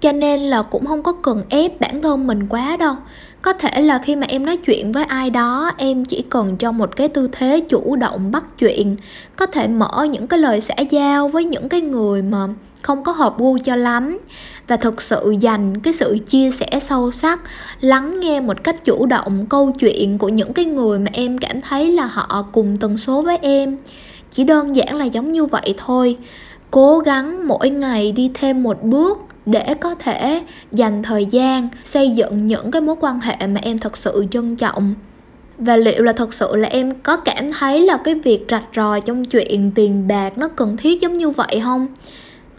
Cho 0.00 0.12
nên 0.12 0.40
là 0.40 0.62
cũng 0.62 0.86
không 0.86 1.02
có 1.02 1.12
cần 1.12 1.42
ép 1.48 1.80
bản 1.80 2.02
thân 2.02 2.26
mình 2.26 2.46
quá 2.48 2.76
đâu 2.76 2.94
có 3.42 3.52
thể 3.52 3.80
là 3.80 3.98
khi 3.98 4.16
mà 4.16 4.26
em 4.26 4.46
nói 4.46 4.56
chuyện 4.56 4.92
với 4.92 5.04
ai 5.04 5.30
đó, 5.30 5.70
em 5.76 6.04
chỉ 6.04 6.24
cần 6.30 6.56
trong 6.56 6.78
một 6.78 6.96
cái 6.96 7.08
tư 7.08 7.28
thế 7.32 7.60
chủ 7.68 7.96
động 7.96 8.30
bắt 8.30 8.44
chuyện. 8.58 8.96
Có 9.36 9.46
thể 9.46 9.68
mở 9.68 10.06
những 10.10 10.26
cái 10.26 10.38
lời 10.38 10.60
xã 10.60 10.74
giao 10.90 11.28
với 11.28 11.44
những 11.44 11.68
cái 11.68 11.80
người 11.80 12.22
mà 12.22 12.48
không 12.82 13.04
có 13.04 13.12
hợp 13.12 13.38
gu 13.38 13.58
cho 13.58 13.76
lắm. 13.76 14.18
Và 14.66 14.76
thực 14.76 15.02
sự 15.02 15.34
dành 15.40 15.80
cái 15.80 15.92
sự 15.92 16.18
chia 16.26 16.50
sẻ 16.50 16.66
sâu 16.80 17.12
sắc, 17.12 17.40
lắng 17.80 18.20
nghe 18.20 18.40
một 18.40 18.64
cách 18.64 18.84
chủ 18.84 19.06
động 19.06 19.46
câu 19.46 19.72
chuyện 19.78 20.18
của 20.18 20.28
những 20.28 20.52
cái 20.52 20.64
người 20.64 20.98
mà 20.98 21.10
em 21.12 21.38
cảm 21.38 21.60
thấy 21.60 21.92
là 21.92 22.06
họ 22.06 22.46
cùng 22.52 22.76
tần 22.76 22.96
số 22.96 23.22
với 23.22 23.38
em. 23.42 23.76
Chỉ 24.30 24.44
đơn 24.44 24.76
giản 24.76 24.96
là 24.96 25.04
giống 25.04 25.32
như 25.32 25.46
vậy 25.46 25.74
thôi. 25.78 26.16
Cố 26.70 26.98
gắng 26.98 27.48
mỗi 27.48 27.70
ngày 27.70 28.12
đi 28.12 28.30
thêm 28.34 28.62
một 28.62 28.82
bước 28.82 29.18
để 29.46 29.74
có 29.80 29.94
thể 29.94 30.42
dành 30.72 31.02
thời 31.02 31.26
gian 31.26 31.68
xây 31.84 32.10
dựng 32.10 32.46
những 32.46 32.70
cái 32.70 32.82
mối 32.82 32.96
quan 33.00 33.20
hệ 33.20 33.46
mà 33.46 33.60
em 33.62 33.78
thật 33.78 33.96
sự 33.96 34.26
trân 34.30 34.56
trọng. 34.56 34.94
Và 35.58 35.76
liệu 35.76 36.02
là 36.02 36.12
thật 36.12 36.34
sự 36.34 36.56
là 36.56 36.68
em 36.68 36.94
có 37.02 37.16
cảm 37.16 37.52
thấy 37.58 37.80
là 37.80 37.96
cái 38.04 38.14
việc 38.14 38.46
rạch 38.50 38.64
ròi 38.76 39.00
trong 39.00 39.24
chuyện 39.24 39.70
tiền 39.74 40.08
bạc 40.08 40.38
nó 40.38 40.48
cần 40.48 40.76
thiết 40.76 41.00
giống 41.00 41.16
như 41.16 41.30
vậy 41.30 41.60
không? 41.62 41.86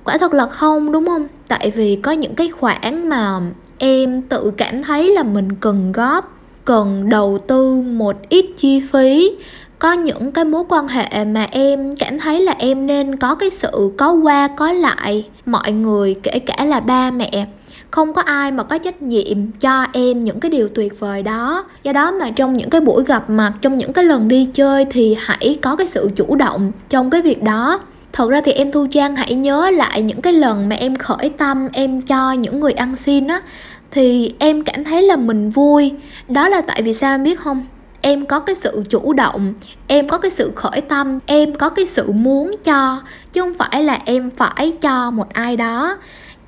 Quả 0.04 0.17
thật 0.17 0.34
là 0.34 0.46
không, 0.46 0.91
đúng 0.91 1.06
không? 1.06 1.28
Tại 1.48 1.72
vì 1.72 1.96
có 1.96 2.12
những 2.12 2.36
cái 2.36 2.50
khoản 2.50 3.10
mà 3.10 3.41
em 3.78 4.22
tự 4.22 4.52
cảm 4.58 4.84
thấy 4.84 5.13
là 5.13 5.24
mình 5.24 5.56
cần 5.56 5.91
góp, 5.91 6.38
cần 6.65 7.10
đầu 7.10 7.38
tư 7.48 7.76
một 7.76 8.15
ít 8.30 8.46
chi 8.58 8.82
phí 8.91 9.32
có 9.82 9.94
những 9.94 10.32
cái 10.32 10.46
mối 10.46 10.63
quan 10.70 10.88
hệ 10.88 11.26
mà 11.26 11.48
em 11.52 11.96
cảm 11.96 12.20
thấy 12.20 12.41
là 12.41 12.56
em 12.58 12.88
nên 12.88 13.15
có 13.15 13.36
cái 13.36 13.50
sự 13.50 13.91
có 13.98 14.12
qua, 14.12 14.48
có 14.48 14.72
lại. 14.72 15.28
Mọi 15.46 15.72
người, 15.72 16.15
kể 16.24 16.39
cả 16.39 16.65
là 16.65 16.80
ba 16.80 17.12
mẹ, 17.12 17.46
không 17.91 18.13
có 18.13 18.22
ai 18.22 18.52
mà 18.52 18.63
có 18.63 18.78
trách 18.78 19.02
nhiệm 19.02 19.52
cho 19.52 19.86
em 19.94 20.24
những 20.24 20.39
cái 20.39 20.52
điều 20.52 20.67
tuyệt 20.67 21.00
vời 21.00 21.24
đó. 21.24 21.65
Do 21.84 21.94
đó 21.94 22.12
mà 22.12 22.30
trong 22.30 22.54
những 22.54 22.70
cái 22.70 22.82
buổi 22.82 23.04
gặp 23.04 23.30
mặt, 23.30 23.54
trong 23.62 23.78
những 23.78 23.94
cái 23.94 24.04
lần 24.04 24.28
đi 24.28 24.50
chơi 24.54 24.86
thì 24.86 25.17
hãy 25.20 25.58
có 25.62 25.76
cái 25.76 25.88
sự 25.88 26.10
chủ 26.15 26.36
động 26.36 26.72
trong 26.89 27.10
cái 27.10 27.22
việc 27.22 27.44
đó. 27.44 27.80
Thật 28.13 28.30
ra 28.30 28.41
thì 28.46 28.52
em 28.52 28.72
thu 28.72 28.88
trang 28.91 29.15
hãy 29.15 29.36
nhớ 29.36 29.72
lại 29.72 30.02
những 30.02 30.22
cái 30.22 30.34
lần 30.34 30.70
mà 30.70 30.76
em 30.76 30.96
khởi 30.96 31.30
tâm, 31.30 31.67
em 31.74 32.02
cho 32.02 32.32
những 32.32 32.60
người 32.60 32.72
ăn 32.72 32.96
xin 32.96 33.28
á, 33.28 33.41
thì 33.91 34.34
em 34.39 34.63
cảm 34.63 34.84
thấy 34.84 35.04
là 35.04 35.15
mình 35.15 35.50
vui. 35.50 35.91
Đó 36.28 36.50
là 36.50 36.62
tại 36.62 36.82
vì 36.82 36.94
sao 36.94 37.13
em 37.13 37.24
biết 37.24 37.39
không? 37.39 37.65
Em 38.02 38.26
có 38.26 38.40
cái 38.40 38.56
sự 38.56 38.84
chủ 38.90 39.14
động, 39.14 39.54
em 39.88 40.08
có 40.08 40.18
cái 40.18 40.32
sự 40.32 40.52
khởi 40.56 40.82
tâm, 40.82 41.20
em 41.26 41.56
có 41.56 41.70
cái 41.70 41.86
sự 41.86 42.12
muốn 42.12 42.52
cho, 42.64 43.02
chứ 43.34 43.42
không 43.42 43.54
phải 43.54 43.84
là 43.84 44.00
em 44.06 44.30
phải 44.38 44.74
cho 44.82 45.12
một 45.12 45.30
ai 45.34 45.58
đó 45.58 45.98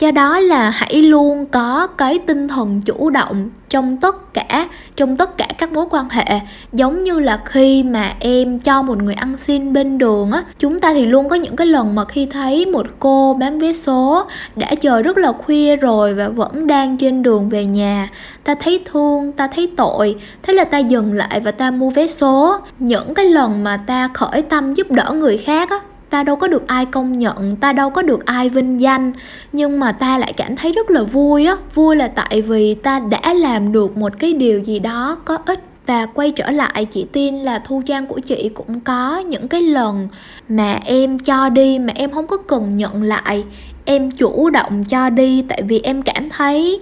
do 0.04 0.12
đó 0.12 0.39
là 0.39 0.70
hãy 0.70 1.02
luôn 1.02 1.46
có 1.46 1.88
cái 1.88 2.20
tinh 2.20 2.48
thần 2.48 2.82
chủ 2.82 3.10
động 3.10 3.50
trong 3.70 3.98
tất 3.98 4.34
cả, 4.34 4.70
trong 4.96 5.16
tất 5.16 5.38
cả 5.38 5.48
các 5.58 5.72
mối 5.72 5.86
quan 5.89 6.10
hệ. 6.10 6.39
Giống 6.74 7.04
như 7.04 7.20
là 7.20 7.42
khi 7.46 7.84
mà 7.84 8.13
em 8.20 8.60
cho 8.60 8.82
một 8.82 9.04
người 9.04 9.13
ăn 9.13 9.38
xin 9.38 9.74
bên 9.74 9.98
đường 9.98 10.32
á, 10.32 10.44
chúng 10.60 10.80
ta 10.80 10.94
thì 10.94 11.06
luôn 11.06 11.30
có 11.30 11.36
những 11.36 11.56
cái 11.56 11.68
lần 11.68 11.96
mà 11.96 12.06
khi 12.06 12.26
thấy 12.26 12.66
một 12.66 12.86
cô 13.00 13.34
bán 13.39 13.60
vé 13.60 13.74
số 13.74 14.26
đã 14.56 14.76
chờ 14.76 15.02
rất 15.02 15.18
là 15.18 15.32
khuya 15.32 15.76
rồi 15.76 16.13
và 16.13 16.30
vẫn 16.30 16.68
đang 16.68 16.98
trên 16.98 17.24
đường 17.24 17.50
về 17.50 17.66
nhà, 17.66 18.10
ta 18.44 18.56
thấy 18.56 18.84
thương, 18.92 19.32
ta 19.32 19.48
thấy 19.48 19.72
tội. 19.78 20.16
Thế 20.44 20.54
là 20.54 20.63
ta 20.63 20.78
dừng 20.78 21.13
lại 21.13 21.39
và 21.39 21.52
ta 21.52 21.72
mua 21.72 21.89
vé 21.89 22.08
số. 22.08 22.58
Những 22.80 23.13
cái 23.13 23.26
lần 23.26 23.63
mà 23.63 23.78
ta 23.78 24.10
khởi 24.13 24.42
tâm 24.42 24.74
giúp 24.74 24.92
đỡ 24.92 25.12
người 25.13 25.38
khác 25.38 25.70
á 25.70 25.80
ta 26.13 26.23
đâu 26.23 26.36
có 26.36 26.47
được 26.47 26.67
ai 26.67 26.86
công 26.86 27.12
nhận, 27.12 27.56
ta 27.56 27.73
đâu 27.73 27.89
có 27.89 28.02
được 28.02 28.26
ai 28.26 28.49
vinh 28.49 28.80
danh. 28.80 29.13
Nhưng 29.52 29.80
mà 29.80 29.91
ta 29.91 30.17
lại 30.17 30.34
cảm 30.38 30.56
thấy 30.56 30.71
rất 30.71 30.89
là 30.89 31.04
vui 31.04 31.45
á, 31.45 31.58
vui 31.73 31.95
là 31.95 32.08
tại 32.08 32.41
vì 32.41 32.76
ta 32.76 32.99
đã 32.99 33.34
làm 33.34 33.71
được 33.71 33.97
một 33.97 34.19
cái 34.19 34.34
điều 34.34 34.60
gì 34.60 34.80
đó 34.80 35.17
có 35.26 35.38
ích. 35.45 35.60
Và 35.86 36.06
quay 36.06 36.32
trở 36.32 36.52
lại, 36.52 36.86
chị 36.86 37.06
tin 37.12 37.36
là 37.36 37.60
thu 37.60 37.82
trang 37.86 38.08
của 38.08 38.19
chị 38.19 38.49
cũng 38.54 38.80
có 38.80 39.19
những 39.19 39.47
cái 39.47 39.62
lần 39.62 40.08
mà 40.49 40.80
em 40.86 41.19
cho 41.19 41.49
đi 41.49 41.80
mà 41.80 41.93
em 41.95 42.12
không 42.12 42.28
có 42.28 42.38
cần 42.38 42.76
nhận 42.76 43.04
lại. 43.04 43.43
Em 43.86 44.12
chủ 44.12 44.49
động 44.49 44.84
cho 44.84 45.10
đi 45.10 45.41
tại 45.41 45.62
vì 45.62 45.80
em 45.80 46.02
cảm 46.02 46.30
thấy 46.30 46.80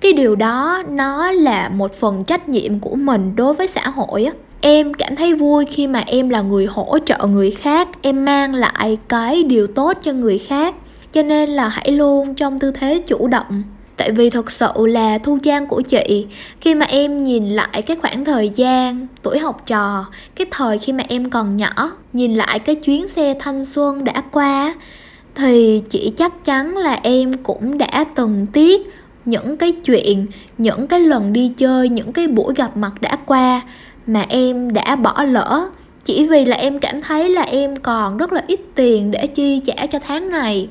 cái 0.00 0.12
điều 0.12 0.36
đó 0.36 0.82
nó 0.90 1.32
là 1.32 1.68
một 1.68 1.92
phần 1.92 2.24
trách 2.24 2.48
nhiệm 2.48 2.80
của 2.80 2.94
mình 2.94 3.36
đối 3.36 3.54
với 3.54 3.66
xã 3.66 3.88
hội 3.88 4.24
á 4.24 4.32
em 4.66 4.94
cảm 4.94 5.16
thấy 5.16 5.34
vui 5.34 5.64
khi 5.64 5.86
mà 5.86 6.02
em 6.06 6.28
là 6.28 6.42
người 6.42 6.66
hỗ 6.66 6.98
trợ 7.06 7.26
người 7.26 7.50
khác, 7.50 7.88
em 8.02 8.24
mang 8.24 8.54
lại 8.54 8.98
cái 9.08 9.42
điều 9.42 9.66
tốt 9.66 9.92
cho 10.04 10.12
người 10.12 10.38
khác. 10.38 10.74
Cho 11.12 11.22
nên 11.22 11.50
là 11.50 11.68
hãy 11.68 11.92
luôn 11.92 12.34
trong 12.34 12.58
tư 12.58 12.70
thế 12.70 13.02
chủ 13.06 13.26
động. 13.26 13.62
Tại 13.96 14.10
vì 14.10 14.30
thật 14.30 14.50
sự 14.50 14.68
là 14.76 15.18
thu 15.18 15.38
trang 15.42 15.66
của 15.66 15.80
chị, 15.80 16.26
khi 16.60 16.74
mà 16.74 16.86
em 16.86 17.24
nhìn 17.24 17.48
lại 17.48 17.82
cái 17.82 17.96
khoảng 17.96 18.24
thời 18.24 18.48
gian, 18.48 19.06
tuổi 19.22 19.38
học 19.38 19.66
trò, 19.66 20.06
cái 20.34 20.46
thời 20.50 20.78
khi 20.78 20.92
mà 20.92 21.04
em 21.08 21.30
còn 21.30 21.56
nhỏ, 21.56 21.92
nhìn 22.12 22.34
lại 22.34 22.58
cái 22.58 22.74
chuyến 22.74 23.08
xe 23.08 23.34
thanh 23.40 23.64
xuân 23.64 24.04
đã 24.04 24.22
qua, 24.32 24.74
thì 25.34 25.82
chị 25.90 26.12
chắc 26.16 26.44
chắn 26.44 26.76
là 26.76 27.00
em 27.02 27.36
cũng 27.36 27.78
đã 27.78 28.04
từng 28.14 28.46
tiếc 28.52 28.94
những 29.24 29.56
cái 29.56 29.72
chuyện, 29.72 30.26
những 30.58 30.86
cái 30.86 31.00
lần 31.00 31.32
đi 31.32 31.52
chơi, 31.56 31.88
những 31.88 32.12
cái 32.12 32.26
buổi 32.26 32.54
gặp 32.54 32.76
mặt 32.76 32.92
đã 33.00 33.16
qua 33.26 33.62
mà 34.06 34.26
em 34.28 34.72
đã 34.72 34.96
bỏ 34.96 35.22
lỡ 35.22 35.68
chỉ 36.04 36.26
vì 36.26 36.44
là 36.44 36.56
em 36.56 36.78
cảm 36.78 37.00
thấy 37.00 37.28
là 37.28 37.42
em 37.42 37.76
còn 37.76 38.16
rất 38.16 38.32
là 38.32 38.42
ít 38.46 38.60
tiền 38.74 39.10
để 39.10 39.26
chi 39.26 39.60
trả 39.66 39.86
cho 39.86 39.98
tháng 39.98 40.30
này. 40.30 40.68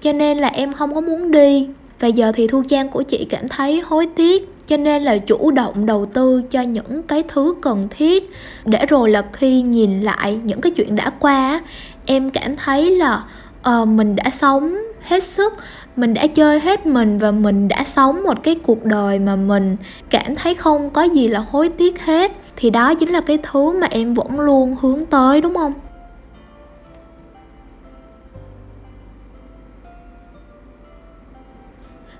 Cho 0.00 0.12
nên 0.12 0.38
là 0.38 0.48
em 0.48 0.72
không 0.72 0.94
có 0.94 1.00
muốn 1.00 1.30
đi. 1.30 1.68
Và 2.00 2.08
giờ 2.08 2.32
thì 2.34 2.46
thu 2.46 2.62
trang 2.68 2.88
của 2.88 3.02
chị 3.02 3.26
cảm 3.30 3.48
thấy 3.48 3.80
hối 3.80 4.06
tiếc 4.16 4.48
cho 4.66 4.76
nên 4.76 5.02
là 5.02 5.18
chủ 5.18 5.50
động 5.50 5.86
đầu 5.86 6.06
tư 6.06 6.42
cho 6.50 6.60
những 6.60 7.02
cái 7.02 7.22
thứ 7.28 7.54
cần 7.62 7.88
thiết. 7.90 8.30
Để 8.64 8.86
rồi 8.86 9.10
là 9.10 9.22
khi 9.32 9.62
nhìn 9.62 10.00
lại 10.00 10.40
những 10.44 10.60
cái 10.60 10.72
chuyện 10.72 10.96
đã 10.96 11.10
qua 11.18 11.60
em 12.06 12.30
cảm 12.30 12.56
thấy 12.56 12.90
là 12.90 13.24
uh, 13.68 13.88
mình 13.88 14.16
đã 14.16 14.30
sống 14.30 14.78
hết 15.02 15.24
sức 15.24 15.52
mình 15.96 16.14
đã 16.14 16.26
chơi 16.26 16.60
hết 16.60 16.86
mình 16.86 17.18
và 17.18 17.30
mình 17.30 17.68
đã 17.68 17.84
sống 17.84 18.22
một 18.22 18.42
cái 18.42 18.54
cuộc 18.54 18.84
đời 18.84 19.18
mà 19.18 19.36
mình 19.36 19.76
cảm 20.10 20.34
thấy 20.34 20.54
không 20.54 20.90
có 20.90 21.02
gì 21.02 21.28
là 21.28 21.38
hối 21.50 21.68
tiếc 21.68 22.00
hết. 22.00 22.32
Thì 22.56 22.70
đó 22.70 22.94
chính 22.94 23.08
là 23.08 23.20
cái 23.20 23.38
thứ 23.42 23.80
mà 23.80 23.86
em 23.90 24.14
vẫn 24.14 24.40
luôn 24.40 24.76
hướng 24.80 25.06
tới 25.06 25.40
đúng 25.40 25.54
không? 25.54 25.72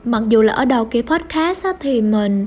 Mặc 0.04 0.22
dù 0.28 0.42
là 0.42 0.52
ở 0.52 0.64
đầu 0.64 0.84
cái 0.84 1.02
podcast 1.02 1.64
á, 1.64 1.72
thì 1.80 2.02
mình 2.02 2.46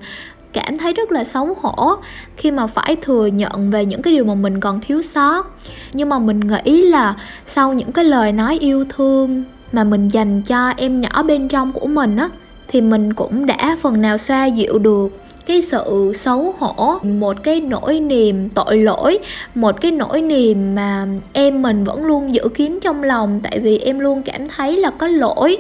cảm 0.54 0.78
thấy 0.78 0.94
rất 0.94 1.12
là 1.12 1.24
xấu 1.24 1.58
hổ 1.62 1.96
khi 2.38 2.52
mà 2.52 2.68
phải 2.68 2.96
thừa 2.96 3.26
nhận 3.26 3.72
về 3.72 3.86
những 3.86 4.02
cái 4.02 4.14
điều 4.14 4.26
mà 4.26 4.36
mình 4.36 4.60
còn 4.60 4.82
thiếu 4.82 5.02
sót. 5.02 5.58
Nhưng 5.94 6.10
mà 6.10 6.20
mình 6.20 6.40
nghĩ 6.40 6.82
là 6.82 7.16
sau 7.46 7.74
những 7.74 7.92
cái 7.92 8.06
lời 8.06 8.32
nói 8.32 8.58
yêu 8.60 8.86
thương 8.90 9.44
mà 9.76 9.84
mình 9.84 10.08
dành 10.08 10.42
cho 10.42 10.74
em 10.78 11.02
nhỏ 11.02 11.24
bên 11.24 11.48
trong 11.48 11.72
của 11.72 11.88
mình 11.88 12.18
á, 12.18 12.30
thì 12.68 12.82
mình 12.82 13.14
cũng 13.14 13.46
đã 13.46 13.78
phần 13.82 14.02
nào 14.02 14.18
xoa 14.18 14.46
dịu 14.46 14.78
được 14.78 15.22
cái 15.46 15.62
sự 15.62 16.14
xấu 16.16 16.56
hổ, 16.60 17.00
một 17.04 17.44
cái 17.44 17.62
nỗi 17.62 18.00
niềm 18.00 18.50
tội 18.50 18.78
lỗi, 18.78 19.20
một 19.56 19.82
cái 19.82 19.92
nỗi 19.92 20.22
niềm 20.22 20.76
mà 20.76 21.08
em 21.34 21.62
mình 21.62 21.84
vẫn 21.84 22.06
luôn 22.06 22.34
giữ 22.34 22.50
kín 22.56 22.80
trong 22.82 23.04
lòng, 23.04 23.40
tại 23.44 23.60
vì 23.60 23.78
em 23.78 24.00
luôn 24.00 24.22
cảm 24.22 24.48
thấy 24.56 24.78
là 24.78 24.92
có 24.92 25.08
lỗi 25.08 25.58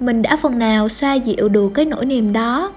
mình 0.00 0.22
đã 0.22 0.36
phần 0.36 0.58
nào 0.58 0.88
xoa 0.88 1.14
dịu 1.14 1.48
được 1.48 1.68
cái 1.74 1.84
nỗi 1.84 2.04
niềm 2.04 2.32
đó. 2.32 2.72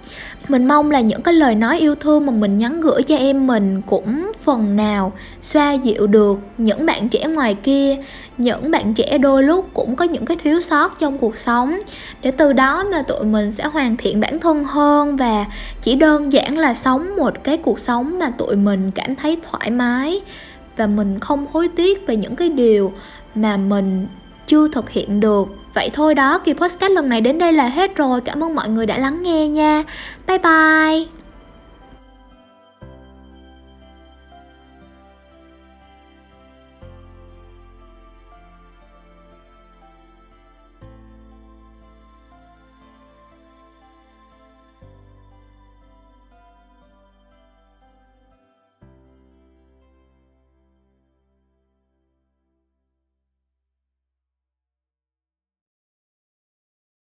Mình 0.47 0.67
mong 0.67 0.91
là 0.91 0.99
những 0.99 1.21
cái 1.21 1.33
lời 1.33 1.55
nói 1.55 1.79
yêu 1.79 1.95
thương 1.95 2.25
mà 2.25 2.31
mình 2.31 2.57
nhắn 2.57 2.81
gửi 2.81 3.03
cho 3.03 3.15
em 3.15 3.47
mình 3.47 3.81
cũng 3.81 4.31
phần 4.43 4.75
nào 4.75 5.13
xoa 5.41 5.73
dịu 5.73 6.07
được. 6.07 6.39
Những 6.57 6.85
bạn 6.85 7.09
trẻ 7.09 7.25
ngoài 7.25 7.55
kia, 7.55 7.97
những 8.37 8.71
bạn 8.71 8.93
trẻ 8.93 9.17
đôi 9.17 9.43
lúc 9.43 9.69
cũng 9.73 9.95
có 9.95 10.05
những 10.05 10.25
cái 10.25 10.37
thiếu 10.43 10.61
sót 10.61 10.99
trong 10.99 11.17
cuộc 11.17 11.37
sống. 11.37 11.79
Để 12.21 12.31
từ 12.31 12.53
đó 12.53 12.83
mà 12.91 13.01
tụi 13.01 13.23
mình 13.23 13.51
sẽ 13.51 13.63
hoàn 13.63 13.97
thiện 13.97 14.19
bản 14.19 14.39
thân 14.39 14.63
hơn 14.63 15.15
và 15.15 15.45
chỉ 15.81 15.95
đơn 15.95 16.33
giản 16.33 16.57
là 16.57 16.73
sống 16.73 17.15
một 17.17 17.43
cái 17.43 17.57
cuộc 17.57 17.79
sống 17.79 18.19
mà 18.19 18.29
tụi 18.29 18.55
mình 18.55 18.91
cảm 18.91 19.15
thấy 19.15 19.37
thoải 19.51 19.71
mái. 19.71 20.21
Và 20.77 20.87
mình 20.87 21.19
không 21.19 21.45
hối 21.51 21.67
tiếc 21.67 22.07
về 22.07 22.15
những 22.15 22.35
cái 22.35 22.49
điều 22.49 22.93
mà 23.35 23.57
mình 23.57 24.07
chưa 24.49 24.67
thực 24.67 24.89
hiện 24.89 25.19
được 25.19 25.47
Vậy 25.73 25.89
thôi 25.93 26.15
đó, 26.15 26.39
kỳ 26.45 26.53
podcast 26.53 26.91
lần 26.91 27.09
này 27.09 27.21
đến 27.21 27.37
đây 27.37 27.53
là 27.53 27.67
hết 27.67 27.95
rồi. 27.95 28.21
Cảm 28.21 28.43
ơn 28.43 28.55
mọi 28.55 28.69
người 28.69 28.85
đã 28.85 28.97
lắng 28.97 29.23
nghe 29.23 29.47
nha. 29.47 29.83
Bye 30.27 30.37
bye. 30.37 31.18